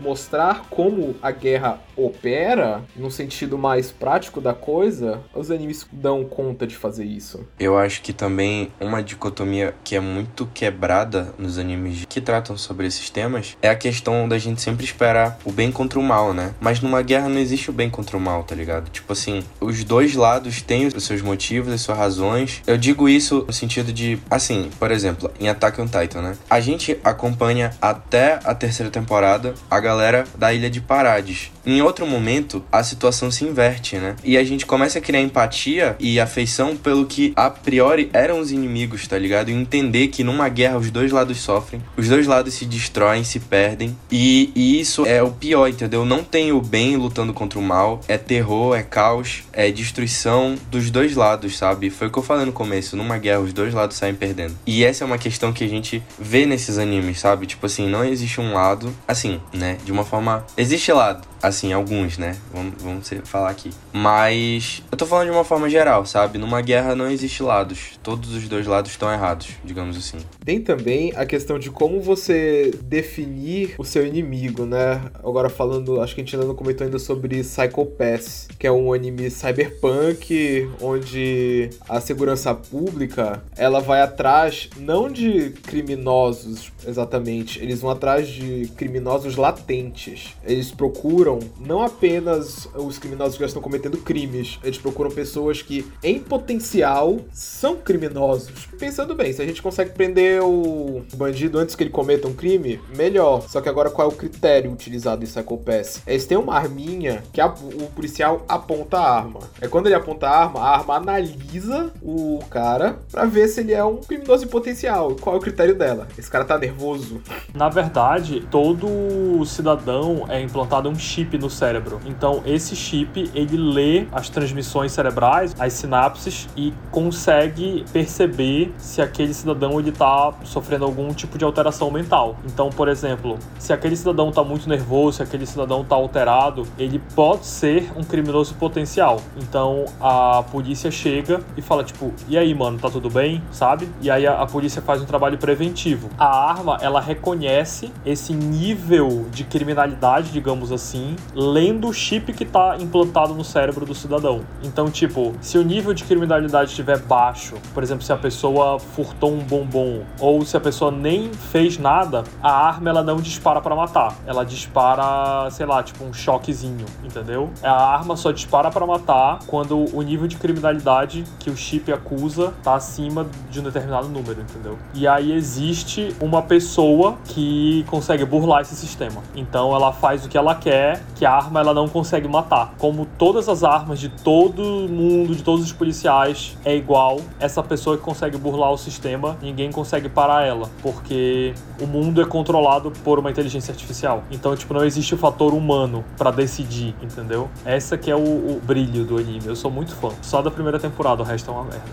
mostrar 0.00 0.66
como 0.68 1.14
a 1.22 1.30
guerra 1.30 1.80
opera, 1.96 2.82
no 2.94 3.10
sentido 3.10 3.56
mais 3.56 3.90
prático 3.90 4.40
da 4.40 4.54
coisa, 4.54 5.20
os 5.34 5.50
animes 5.50 5.86
dão 5.90 6.24
conta 6.24 6.66
de 6.66 6.76
fazer 6.76 7.04
isso. 7.04 7.46
Eu 7.58 7.76
acho 7.76 8.02
que 8.02 8.12
também 8.12 8.70
uma 8.80 9.02
dicotomia 9.02 9.74
que 9.82 9.96
é 9.96 10.00
muito 10.00 10.46
quebrada 10.46 11.34
nos 11.38 11.58
animes 11.58 12.04
que 12.08 12.20
tratam 12.20 12.56
sobre 12.56 12.86
esses 12.86 13.10
temas 13.10 13.56
é 13.62 13.68
a 13.68 13.76
questão 13.76 14.28
da 14.28 14.38
gente 14.38 14.60
sempre 14.60 14.84
esperar 14.84 15.38
o 15.44 15.52
bem 15.52 15.72
contra 15.72 15.98
o 15.98 16.02
mal, 16.02 16.32
né? 16.32 16.54
Mas 16.60 16.80
numa 16.80 17.02
guerra 17.02 17.28
não 17.28 17.38
existe 17.38 17.70
o 17.70 17.72
bem 17.72 17.88
contra 17.88 18.16
o 18.16 18.20
mal, 18.20 18.44
tá 18.44 18.54
ligado? 18.54 18.90
Tipo 18.90 19.12
assim, 19.12 19.42
os 19.60 19.84
dois 19.84 20.14
lados 20.14 20.62
têm 20.62 20.86
os 20.86 21.04
seus 21.04 21.22
motivos, 21.22 21.72
as 21.72 21.80
suas 21.80 21.98
razões. 21.98 22.62
Eu 22.66 22.76
digo 22.76 23.08
isso 23.08 23.44
no 23.46 23.52
sentido 23.52 23.92
de, 23.92 24.18
assim, 24.30 24.70
por 24.78 24.90
exemplo, 24.90 25.30
em 25.40 25.48
Attack 25.48 25.80
on 25.80 25.86
Titan, 25.86 26.22
né? 26.22 26.36
A 26.48 26.60
gente 26.60 26.98
acompanha 27.02 27.70
até 27.80 28.38
a 28.44 28.54
terceira 28.54 28.90
temporada 28.90 29.54
a 29.70 29.80
galera 29.80 30.24
da 30.36 30.52
Ilha 30.52 30.70
de 30.70 30.80
Parades. 30.80 31.50
Em 31.64 31.82
outro 31.86 32.06
momento, 32.06 32.64
a 32.70 32.82
situação 32.82 33.30
se 33.30 33.44
inverte, 33.44 33.96
né? 33.96 34.16
E 34.24 34.36
a 34.36 34.44
gente 34.44 34.66
começa 34.66 34.98
a 34.98 35.02
criar 35.02 35.20
empatia 35.20 35.96
e 35.98 36.20
afeição 36.20 36.76
pelo 36.76 37.06
que 37.06 37.32
a 37.36 37.48
priori 37.48 38.10
eram 38.12 38.40
os 38.40 38.50
inimigos, 38.50 39.06
tá 39.06 39.18
ligado? 39.18 39.50
E 39.50 39.54
entender 39.54 40.08
que 40.08 40.24
numa 40.24 40.48
guerra 40.48 40.78
os 40.78 40.90
dois 40.90 41.12
lados 41.12 41.38
sofrem, 41.38 41.82
os 41.96 42.08
dois 42.08 42.26
lados 42.26 42.54
se 42.54 42.64
destroem, 42.64 43.24
se 43.24 43.40
perdem. 43.40 43.96
E, 44.10 44.50
e 44.54 44.80
isso 44.80 45.06
é 45.06 45.22
o 45.22 45.30
pior, 45.30 45.68
entendeu? 45.68 46.04
Não 46.04 46.22
tem 46.22 46.52
o 46.52 46.60
bem 46.60 46.96
lutando 46.96 47.32
contra 47.32 47.58
o 47.58 47.62
mal, 47.62 48.00
é 48.08 48.18
terror, 48.18 48.76
é 48.76 48.82
caos, 48.82 49.44
é 49.52 49.70
destruição 49.70 50.56
dos 50.70 50.90
dois 50.90 51.14
lados, 51.14 51.56
sabe? 51.56 51.90
Foi 51.90 52.08
o 52.08 52.10
que 52.10 52.18
eu 52.18 52.22
falei 52.22 52.44
no 52.44 52.52
começo, 52.52 52.96
numa 52.96 53.18
guerra 53.18 53.40
os 53.40 53.52
dois 53.52 53.72
lados 53.72 53.96
saem 53.96 54.14
perdendo. 54.14 54.56
E 54.66 54.84
essa 54.84 55.04
é 55.04 55.06
uma 55.06 55.18
questão 55.18 55.52
que 55.52 55.64
a 55.64 55.68
gente 55.68 56.02
vê 56.18 56.46
nesses 56.46 56.78
animes, 56.78 57.20
sabe? 57.20 57.46
Tipo 57.46 57.66
assim, 57.66 57.88
não 57.88 58.04
existe 58.04 58.40
um 58.40 58.54
lado, 58.54 58.92
assim, 59.06 59.40
né? 59.52 59.78
De 59.84 59.92
uma 59.92 60.04
forma. 60.04 60.44
Existe 60.56 60.92
lado, 60.92 61.26
Assim, 61.46 61.72
alguns, 61.72 62.18
né? 62.18 62.36
Vamos, 62.52 62.74
vamos 62.82 63.10
falar 63.22 63.50
aqui. 63.50 63.70
Mas 63.92 64.82
eu 64.90 64.98
tô 64.98 65.06
falando 65.06 65.26
de 65.26 65.32
uma 65.32 65.44
forma 65.44 65.70
geral, 65.70 66.04
sabe? 66.04 66.38
Numa 66.38 66.60
guerra 66.60 66.96
não 66.96 67.08
existe 67.08 67.40
lados. 67.40 68.00
Todos 68.02 68.34
os 68.34 68.48
dois 68.48 68.66
lados 68.66 68.90
estão 68.90 69.12
errados, 69.12 69.50
digamos 69.64 69.96
assim. 69.96 70.18
Tem 70.44 70.60
também 70.60 71.12
a 71.14 71.24
questão 71.24 71.56
de 71.56 71.70
como 71.70 72.00
você 72.00 72.72
definir 72.82 73.76
o 73.78 73.84
seu 73.84 74.04
inimigo, 74.04 74.66
né? 74.66 75.00
Agora 75.22 75.48
falando, 75.48 76.00
acho 76.00 76.16
que 76.16 76.20
a 76.20 76.24
gente 76.24 76.34
ainda 76.34 76.48
não 76.48 76.54
comentou 76.56 76.84
ainda 76.84 76.98
sobre 76.98 77.40
Psycho 77.44 77.86
Pass, 77.86 78.48
que 78.58 78.66
é 78.66 78.72
um 78.72 78.92
anime 78.92 79.30
cyberpunk 79.30 80.68
onde 80.80 81.70
a 81.88 82.00
segurança 82.00 82.52
pública, 82.54 83.40
ela 83.56 83.78
vai 83.78 84.00
atrás 84.00 84.68
não 84.76 85.08
de 85.08 85.50
criminosos 85.62 86.72
exatamente, 86.84 87.62
eles 87.62 87.80
vão 87.80 87.90
atrás 87.90 88.26
de 88.26 88.68
criminosos 88.76 89.36
latentes. 89.36 90.34
Eles 90.44 90.70
procuram 90.70 91.35
procuram 91.36 91.40
não 91.58 91.82
apenas 91.82 92.68
os 92.74 92.98
criminosos 92.98 93.34
que 93.34 93.40
já 93.40 93.46
estão 93.46 93.62
cometendo 93.62 93.98
crimes, 93.98 94.58
eles 94.62 94.78
procuram 94.78 95.10
pessoas 95.10 95.62
que, 95.62 95.86
em 96.02 96.18
potencial, 96.18 97.18
são 97.32 97.76
criminosos. 97.76 98.66
Pensando 98.78 99.14
bem, 99.14 99.32
se 99.32 99.42
a 99.42 99.46
gente 99.46 99.62
consegue 99.62 99.90
prender 99.90 100.42
o 100.42 101.04
bandido 101.14 101.58
antes 101.58 101.74
que 101.74 101.82
ele 101.82 101.90
cometa 101.90 102.28
um 102.28 102.34
crime, 102.34 102.80
melhor. 102.94 103.42
Só 103.48 103.60
que 103.60 103.68
agora 103.68 103.90
qual 103.90 104.08
é 104.08 104.12
o 104.12 104.16
critério 104.16 104.72
utilizado 104.72 105.24
em 105.24 105.26
Psycho 105.26 105.58
Pass? 105.58 106.02
Eles 106.06 106.26
têm 106.26 106.38
uma 106.38 106.54
arminha 106.54 107.22
que 107.32 107.40
a, 107.40 107.46
o 107.46 107.90
policial 107.94 108.44
aponta 108.48 108.98
a 108.98 109.16
arma. 109.16 109.40
É 109.60 109.68
quando 109.68 109.86
ele 109.86 109.94
aponta 109.94 110.28
a 110.28 110.44
arma, 110.44 110.60
a 110.60 110.76
arma 110.76 110.96
analisa 110.96 111.92
o 112.02 112.38
cara 112.50 112.98
para 113.10 113.24
ver 113.24 113.48
se 113.48 113.60
ele 113.60 113.72
é 113.72 113.84
um 113.84 113.96
criminoso 113.96 114.44
em 114.44 114.48
potencial. 114.48 115.16
Qual 115.20 115.34
é 115.34 115.38
o 115.38 115.42
critério 115.42 115.74
dela? 115.74 116.06
Esse 116.16 116.30
cara 116.30 116.44
tá 116.44 116.58
nervoso? 116.58 117.20
Na 117.54 117.68
verdade, 117.68 118.46
todo 118.50 119.44
cidadão 119.44 120.26
é 120.28 120.40
implantado 120.40 120.88
um 120.88 120.98
chip 120.98 121.15
no 121.24 121.48
cérebro. 121.48 122.00
Então, 122.06 122.42
esse 122.44 122.76
chip, 122.76 123.30
ele 123.34 123.56
lê 123.56 124.06
as 124.12 124.28
transmissões 124.28 124.92
cerebrais, 124.92 125.54
as 125.58 125.72
sinapses 125.72 126.48
e 126.56 126.72
consegue 126.90 127.84
perceber 127.92 128.74
se 128.76 129.00
aquele 129.00 129.32
cidadão 129.32 129.78
ele 129.78 129.92
tá 129.92 130.34
sofrendo 130.44 130.84
algum 130.84 131.12
tipo 131.14 131.38
de 131.38 131.44
alteração 131.44 131.90
mental. 131.90 132.36
Então, 132.44 132.70
por 132.70 132.88
exemplo, 132.88 133.38
se 133.58 133.72
aquele 133.72 133.96
cidadão 133.96 134.30
tá 134.30 134.42
muito 134.42 134.68
nervoso, 134.68 135.18
se 135.18 135.22
aquele 135.22 135.46
cidadão 135.46 135.84
tá 135.84 135.94
alterado, 135.94 136.66
ele 136.78 137.00
pode 137.14 137.46
ser 137.46 137.90
um 137.96 138.02
criminoso 138.02 138.54
potencial. 138.54 139.20
Então, 139.36 139.84
a 140.00 140.42
polícia 140.50 140.90
chega 140.90 141.40
e 141.56 141.62
fala 141.62 141.84
tipo, 141.84 142.12
e 142.28 142.36
aí, 142.36 142.54
mano, 142.54 142.78
tá 142.78 142.90
tudo 142.90 143.08
bem? 143.08 143.42
Sabe? 143.50 143.88
E 144.00 144.10
aí 144.10 144.26
a, 144.26 144.42
a 144.42 144.46
polícia 144.46 144.82
faz 144.82 145.00
um 145.00 145.06
trabalho 145.06 145.38
preventivo. 145.38 146.08
A 146.18 146.50
arma, 146.50 146.78
ela 146.80 147.00
reconhece 147.00 147.92
esse 148.04 148.32
nível 148.32 149.26
de 149.30 149.44
criminalidade, 149.44 150.30
digamos 150.30 150.72
assim, 150.72 151.05
lendo 151.34 151.88
o 151.88 151.92
chip 151.92 152.32
que 152.32 152.44
tá 152.44 152.76
implantado 152.80 153.34
no 153.34 153.44
cérebro 153.44 153.84
do 153.84 153.94
cidadão. 153.94 154.40
Então, 154.62 154.90
tipo, 154.90 155.34
se 155.40 155.58
o 155.58 155.62
nível 155.62 155.92
de 155.92 156.04
criminalidade 156.04 156.70
estiver 156.70 156.98
baixo, 156.98 157.56
por 157.74 157.82
exemplo, 157.82 158.04
se 158.04 158.12
a 158.12 158.16
pessoa 158.16 158.78
furtou 158.78 159.32
um 159.32 159.38
bombom 159.38 160.02
ou 160.18 160.44
se 160.44 160.56
a 160.56 160.60
pessoa 160.60 160.90
nem 160.90 161.32
fez 161.32 161.78
nada, 161.78 162.24
a 162.42 162.50
arma 162.50 162.90
ela 162.90 163.02
não 163.02 163.16
dispara 163.16 163.60
para 163.60 163.74
matar. 163.74 164.16
Ela 164.26 164.44
dispara, 164.44 165.50
sei 165.50 165.66
lá, 165.66 165.82
tipo 165.82 166.04
um 166.04 166.12
choquezinho, 166.12 166.86
entendeu? 167.04 167.50
A 167.62 167.94
arma 167.94 168.16
só 168.16 168.32
dispara 168.32 168.70
para 168.70 168.86
matar 168.86 169.40
quando 169.46 169.84
o 169.94 170.02
nível 170.02 170.26
de 170.26 170.36
criminalidade 170.36 171.24
que 171.38 171.50
o 171.50 171.56
chip 171.56 171.92
acusa 171.92 172.54
tá 172.62 172.74
acima 172.74 173.26
de 173.50 173.60
um 173.60 173.62
determinado 173.62 174.08
número, 174.08 174.40
entendeu? 174.40 174.78
E 174.94 175.06
aí 175.06 175.32
existe 175.32 176.14
uma 176.20 176.42
pessoa 176.42 177.18
que 177.24 177.84
consegue 177.88 178.24
burlar 178.24 178.62
esse 178.62 178.74
sistema. 178.74 179.22
Então 179.34 179.74
ela 179.74 179.92
faz 179.92 180.24
o 180.24 180.28
que 180.28 180.36
ela 180.38 180.54
quer, 180.54 180.95
que 181.14 181.24
a 181.24 181.32
arma 181.32 181.60
ela 181.60 181.74
não 181.74 181.88
consegue 181.88 182.28
matar. 182.28 182.74
Como 182.78 183.06
todas 183.18 183.48
as 183.48 183.64
armas 183.64 183.98
de 183.98 184.08
todo 184.08 184.62
mundo, 184.88 185.34
de 185.34 185.42
todos 185.42 185.64
os 185.64 185.72
policiais, 185.72 186.56
é 186.64 186.76
igual, 186.76 187.20
essa 187.38 187.62
pessoa 187.62 187.96
que 187.96 188.02
consegue 188.02 188.36
burlar 188.36 188.72
o 188.72 188.78
sistema, 188.78 189.36
ninguém 189.40 189.70
consegue 189.70 190.08
parar 190.08 190.44
ela, 190.44 190.70
porque 190.82 191.54
o 191.80 191.86
mundo 191.86 192.20
é 192.20 192.24
controlado 192.24 192.90
por 193.04 193.18
uma 193.18 193.30
inteligência 193.30 193.72
artificial. 193.72 194.24
Então, 194.30 194.54
tipo, 194.56 194.72
não 194.72 194.84
existe 194.84 195.14
o 195.14 195.18
fator 195.18 195.54
humano 195.54 196.04
para 196.16 196.30
decidir, 196.30 196.94
entendeu? 197.02 197.48
Essa 197.64 197.96
que 197.96 198.10
é 198.10 198.16
o, 198.16 198.18
o 198.18 198.60
brilho 198.64 199.04
do 199.04 199.18
anime. 199.18 199.46
Eu 199.46 199.56
sou 199.56 199.70
muito 199.70 199.94
fã. 199.94 200.10
Só 200.22 200.42
da 200.42 200.50
primeira 200.50 200.78
temporada, 200.78 201.22
o 201.22 201.24
resto 201.24 201.50
é 201.50 201.54
uma 201.54 201.64
merda. 201.64 201.86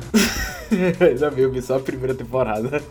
Já 1.18 1.30
viu, 1.30 1.62
só 1.62 1.78
a 1.78 1.80
primeira 1.80 2.16
temporada. 2.16 2.82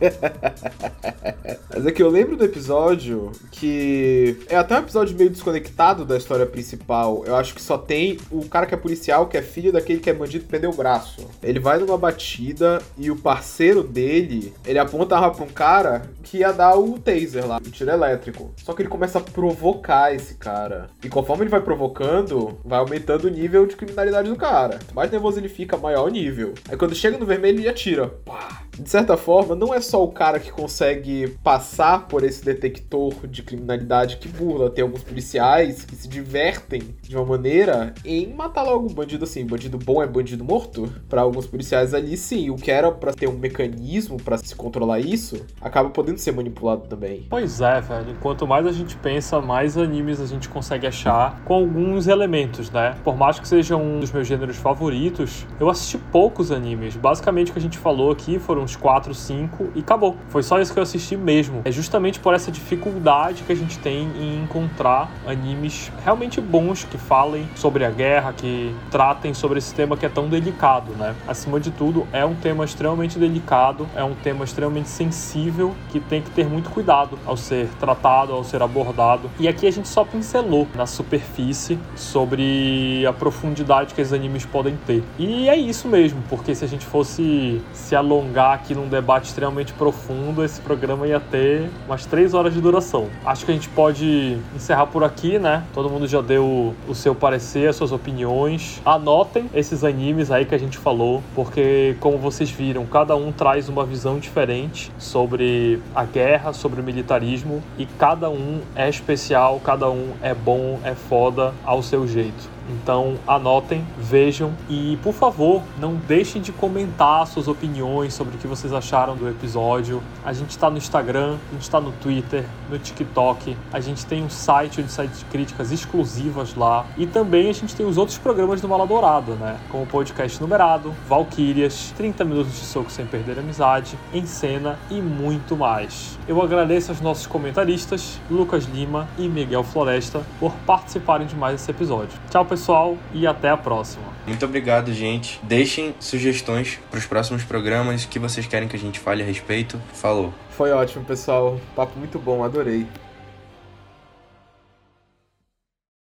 Mas 1.74 1.86
é 1.86 1.90
que 1.90 2.02
eu 2.02 2.10
lembro 2.10 2.36
do 2.36 2.44
episódio 2.44 3.32
que 3.50 4.38
é 4.48 4.56
até 4.56 4.76
um 4.76 4.78
episódio 4.78 5.16
meio 5.16 5.30
desconectado 5.30 6.01
da 6.04 6.16
história 6.16 6.46
principal. 6.46 7.24
Eu 7.26 7.36
acho 7.36 7.54
que 7.54 7.62
só 7.62 7.78
tem 7.78 8.18
o 8.30 8.46
cara 8.46 8.66
que 8.66 8.74
é 8.74 8.76
policial, 8.76 9.26
que 9.26 9.36
é 9.36 9.42
filho 9.42 9.72
daquele 9.72 10.00
que 10.00 10.10
é 10.10 10.12
bandido, 10.12 10.46
prendeu 10.46 10.70
o 10.70 10.74
braço. 10.74 11.28
Ele 11.42 11.58
vai 11.58 11.78
numa 11.78 11.98
batida 11.98 12.80
e 12.96 13.10
o 13.10 13.16
parceiro 13.16 13.82
dele, 13.82 14.52
ele 14.66 14.78
aponta 14.78 15.14
a 15.14 15.18
arma 15.18 15.34
pra 15.34 15.44
um 15.44 15.48
cara 15.48 16.02
que 16.22 16.38
ia 16.38 16.52
dar 16.52 16.76
o 16.76 16.98
taser 16.98 17.46
lá, 17.46 17.58
o 17.58 17.70
tiro 17.70 17.90
elétrico. 17.90 18.52
Só 18.56 18.72
que 18.72 18.82
ele 18.82 18.88
começa 18.88 19.18
a 19.18 19.22
provocar 19.22 20.14
esse 20.14 20.34
cara. 20.34 20.88
E 21.04 21.08
conforme 21.08 21.44
ele 21.44 21.50
vai 21.50 21.60
provocando, 21.60 22.58
vai 22.64 22.78
aumentando 22.78 23.26
o 23.26 23.30
nível 23.30 23.66
de 23.66 23.76
criminalidade 23.76 24.28
do 24.28 24.36
cara. 24.36 24.78
Mais 24.94 25.10
nervoso 25.10 25.38
ele 25.38 25.48
fica, 25.48 25.76
maior 25.76 26.06
o 26.06 26.10
nível. 26.10 26.54
Aí 26.68 26.76
quando 26.76 26.94
chega 26.94 27.18
no 27.18 27.26
vermelho, 27.26 27.60
ele 27.60 27.68
atira. 27.68 28.08
Pá. 28.24 28.62
De 28.78 28.88
certa 28.88 29.18
forma, 29.18 29.54
não 29.54 29.74
é 29.74 29.80
só 29.80 30.02
o 30.02 30.10
cara 30.10 30.40
que 30.40 30.50
consegue 30.50 31.36
passar 31.42 32.08
por 32.08 32.24
esse 32.24 32.42
detector 32.42 33.26
de 33.26 33.42
criminalidade 33.42 34.16
que 34.16 34.28
burla. 34.28 34.70
Tem 34.70 34.82
alguns 34.82 35.02
policiais 35.02 35.86
que 35.92 35.96
se 35.96 36.08
divertem 36.08 36.82
de 37.02 37.14
uma 37.14 37.26
maneira 37.26 37.92
em 38.02 38.32
matar 38.32 38.62
logo 38.62 38.88
um 38.88 38.94
bandido 38.94 39.24
assim. 39.24 39.44
Bandido 39.44 39.76
bom 39.76 40.02
é 40.02 40.06
bandido 40.06 40.42
morto. 40.42 40.90
Para 41.06 41.20
alguns 41.20 41.46
policiais 41.46 41.92
ali, 41.92 42.16
sim. 42.16 42.48
O 42.48 42.56
que 42.56 42.70
era 42.70 42.90
para 42.90 43.12
ter 43.12 43.28
um 43.28 43.36
mecanismo 43.36 44.16
para 44.16 44.38
se 44.38 44.56
controlar 44.56 45.00
isso, 45.00 45.44
acaba 45.60 45.90
podendo 45.90 46.16
ser 46.16 46.32
manipulado 46.32 46.88
também. 46.88 47.26
Pois 47.28 47.60
é, 47.60 47.78
velho. 47.82 48.16
Quanto 48.22 48.46
mais 48.46 48.66
a 48.66 48.72
gente 48.72 48.96
pensa, 48.96 49.38
mais 49.42 49.76
animes 49.76 50.18
a 50.18 50.24
gente 50.24 50.48
consegue 50.48 50.86
achar 50.86 51.42
com 51.44 51.52
alguns 51.52 52.06
elementos, 52.06 52.70
né? 52.70 52.96
Por 53.04 53.14
mais 53.14 53.38
que 53.38 53.46
seja 53.46 53.76
um 53.76 54.00
dos 54.00 54.10
meus 54.10 54.26
gêneros 54.26 54.56
favoritos, 54.56 55.46
eu 55.60 55.68
assisti 55.68 55.98
poucos 55.98 56.50
animes. 56.50 56.96
Basicamente 56.96 57.50
o 57.50 57.52
que 57.52 57.58
a 57.58 57.62
gente 57.62 57.76
falou 57.76 58.10
aqui 58.10 58.38
foram 58.38 58.62
uns 58.62 58.76
4, 58.76 59.14
5 59.14 59.72
e 59.74 59.80
acabou. 59.80 60.16
Foi 60.28 60.42
só 60.42 60.58
isso 60.58 60.72
que 60.72 60.78
eu 60.78 60.82
assisti 60.82 61.18
mesmo. 61.18 61.60
É 61.66 61.70
justamente 61.70 62.18
por 62.18 62.32
essa 62.32 62.50
dificuldade 62.50 63.42
que 63.42 63.52
a 63.52 63.56
gente 63.56 63.78
tem 63.78 64.08
em 64.18 64.42
encontrar 64.42 65.12
animes 65.26 65.81
realmente 66.04 66.40
bons 66.40 66.84
que 66.84 66.98
falem 66.98 67.48
sobre 67.54 67.84
a 67.84 67.90
guerra, 67.90 68.32
que 68.32 68.74
tratem 68.90 69.34
sobre 69.34 69.58
esse 69.58 69.74
tema 69.74 69.96
que 69.96 70.06
é 70.06 70.08
tão 70.08 70.28
delicado, 70.28 70.92
né? 70.92 71.14
Acima 71.26 71.58
de 71.58 71.70
tudo, 71.70 72.06
é 72.12 72.24
um 72.24 72.34
tema 72.34 72.64
extremamente 72.64 73.18
delicado, 73.18 73.88
é 73.94 74.04
um 74.04 74.14
tema 74.14 74.44
extremamente 74.44 74.88
sensível 74.88 75.74
que 75.90 76.00
tem 76.00 76.22
que 76.22 76.30
ter 76.30 76.46
muito 76.46 76.70
cuidado 76.70 77.18
ao 77.26 77.36
ser 77.36 77.68
tratado, 77.80 78.32
ao 78.32 78.44
ser 78.44 78.62
abordado. 78.62 79.30
E 79.38 79.48
aqui 79.48 79.66
a 79.66 79.70
gente 79.70 79.88
só 79.88 80.04
pincelou 80.04 80.68
na 80.74 80.86
superfície 80.86 81.78
sobre 81.94 83.04
a 83.06 83.12
profundidade 83.12 83.94
que 83.94 84.02
os 84.02 84.12
animes 84.12 84.44
podem 84.44 84.76
ter. 84.86 85.02
E 85.18 85.48
é 85.48 85.56
isso 85.56 85.88
mesmo, 85.88 86.22
porque 86.28 86.54
se 86.54 86.64
a 86.64 86.68
gente 86.68 86.84
fosse 86.84 87.60
se 87.72 87.94
alongar 87.94 88.54
aqui 88.54 88.74
num 88.74 88.88
debate 88.88 89.26
extremamente 89.26 89.72
profundo, 89.72 90.44
esse 90.44 90.60
programa 90.60 91.06
ia 91.06 91.20
ter 91.20 91.70
umas 91.86 92.06
três 92.06 92.34
horas 92.34 92.52
de 92.52 92.60
duração. 92.60 93.08
Acho 93.24 93.44
que 93.44 93.50
a 93.50 93.54
gente 93.54 93.68
pode 93.68 94.38
encerrar 94.54 94.86
por 94.86 95.04
aqui, 95.04 95.38
né? 95.38 95.64
Todo 95.72 95.88
mundo 95.88 96.06
já 96.06 96.20
deu 96.20 96.74
o 96.86 96.94
seu 96.94 97.14
parecer, 97.14 97.68
as 97.68 97.76
suas 97.76 97.92
opiniões. 97.92 98.80
Anotem 98.84 99.48
esses 99.54 99.84
animes 99.84 100.30
aí 100.30 100.44
que 100.44 100.54
a 100.54 100.58
gente 100.58 100.76
falou, 100.76 101.22
porque 101.34 101.96
como 101.98 102.18
vocês 102.18 102.50
viram, 102.50 102.84
cada 102.84 103.16
um 103.16 103.32
traz 103.32 103.68
uma 103.68 103.84
visão 103.84 104.18
diferente 104.18 104.92
sobre 104.98 105.80
a 105.94 106.04
guerra, 106.04 106.52
sobre 106.52 106.80
o 106.80 106.84
militarismo 106.84 107.62
e 107.78 107.86
cada 107.86 108.28
um 108.28 108.60
é 108.76 108.88
especial, 108.88 109.60
cada 109.64 109.90
um 109.90 110.10
é 110.22 110.34
bom, 110.34 110.78
é 110.84 110.94
foda 110.94 111.54
ao 111.64 111.82
seu 111.82 112.06
jeito. 112.06 112.50
Então 112.68 113.16
anotem, 113.26 113.86
vejam 113.98 114.52
e 114.68 114.98
por 115.02 115.12
favor 115.12 115.62
não 115.78 115.94
deixem 115.94 116.40
de 116.40 116.52
comentar 116.52 117.26
suas 117.26 117.48
opiniões 117.48 118.14
sobre 118.14 118.36
o 118.36 118.38
que 118.38 118.46
vocês 118.46 118.72
acharam 118.72 119.16
do 119.16 119.28
episódio. 119.28 120.02
A 120.24 120.32
gente 120.32 120.50
está 120.50 120.70
no 120.70 120.78
Instagram, 120.78 121.36
a 121.50 121.52
gente 121.54 121.62
está 121.62 121.80
no 121.80 121.92
Twitter, 121.92 122.44
no 122.70 122.78
TikTok, 122.78 123.56
a 123.72 123.80
gente 123.80 124.06
tem 124.06 124.22
um 124.22 124.30
site 124.30 124.82
sai 124.88 125.10
críticas 125.30 125.72
exclusivas 125.72 126.54
lá 126.54 126.86
e 126.96 127.06
também 127.06 127.48
a 127.48 127.52
gente 127.52 127.74
tem 127.74 127.86
os 127.86 127.96
outros 127.96 128.18
programas 128.18 128.60
do 128.60 128.68
Maladourado, 128.68 129.32
né? 129.34 129.58
Como 129.70 129.84
o 129.84 129.86
podcast 129.86 130.40
numerado, 130.40 130.94
Valkyrias, 131.08 131.92
30 131.96 132.24
minutos 132.24 132.52
de 132.52 132.64
soco 132.64 132.90
sem 132.90 133.06
perder 133.06 133.38
a 133.38 133.40
amizade, 133.40 133.98
em 134.12 134.26
cena 134.26 134.78
e 134.90 135.00
muito 135.00 135.56
mais. 135.56 136.18
Eu 136.26 136.40
agradeço 136.40 136.90
aos 136.90 137.00
nossos 137.00 137.26
comentaristas, 137.26 138.20
Lucas 138.30 138.64
Lima 138.64 139.08
e 139.18 139.28
Miguel 139.28 139.64
Floresta, 139.64 140.22
por 140.38 140.52
participarem 140.66 141.26
de 141.26 141.34
mais 141.34 141.60
esse 141.60 141.70
episódio. 141.70 142.18
Tchau, 142.30 142.44
pessoal, 142.52 142.98
e 143.14 143.26
até 143.26 143.48
a 143.48 143.56
próxima. 143.56 144.04
Muito 144.26 144.44
obrigado, 144.44 144.92
gente. 144.92 145.40
Deixem 145.42 145.94
sugestões 145.98 146.78
para 146.90 146.98
os 146.98 147.06
próximos 147.06 147.42
programas 147.44 148.04
que 148.04 148.18
vocês 148.18 148.46
querem 148.46 148.68
que 148.68 148.76
a 148.76 148.78
gente 148.78 149.00
fale 149.00 149.22
a 149.22 149.26
respeito. 149.26 149.80
Falou. 149.94 150.34
Foi 150.50 150.70
ótimo, 150.70 151.02
pessoal. 151.02 151.58
Papo 151.74 151.98
muito 151.98 152.18
bom, 152.18 152.44
adorei. 152.44 152.86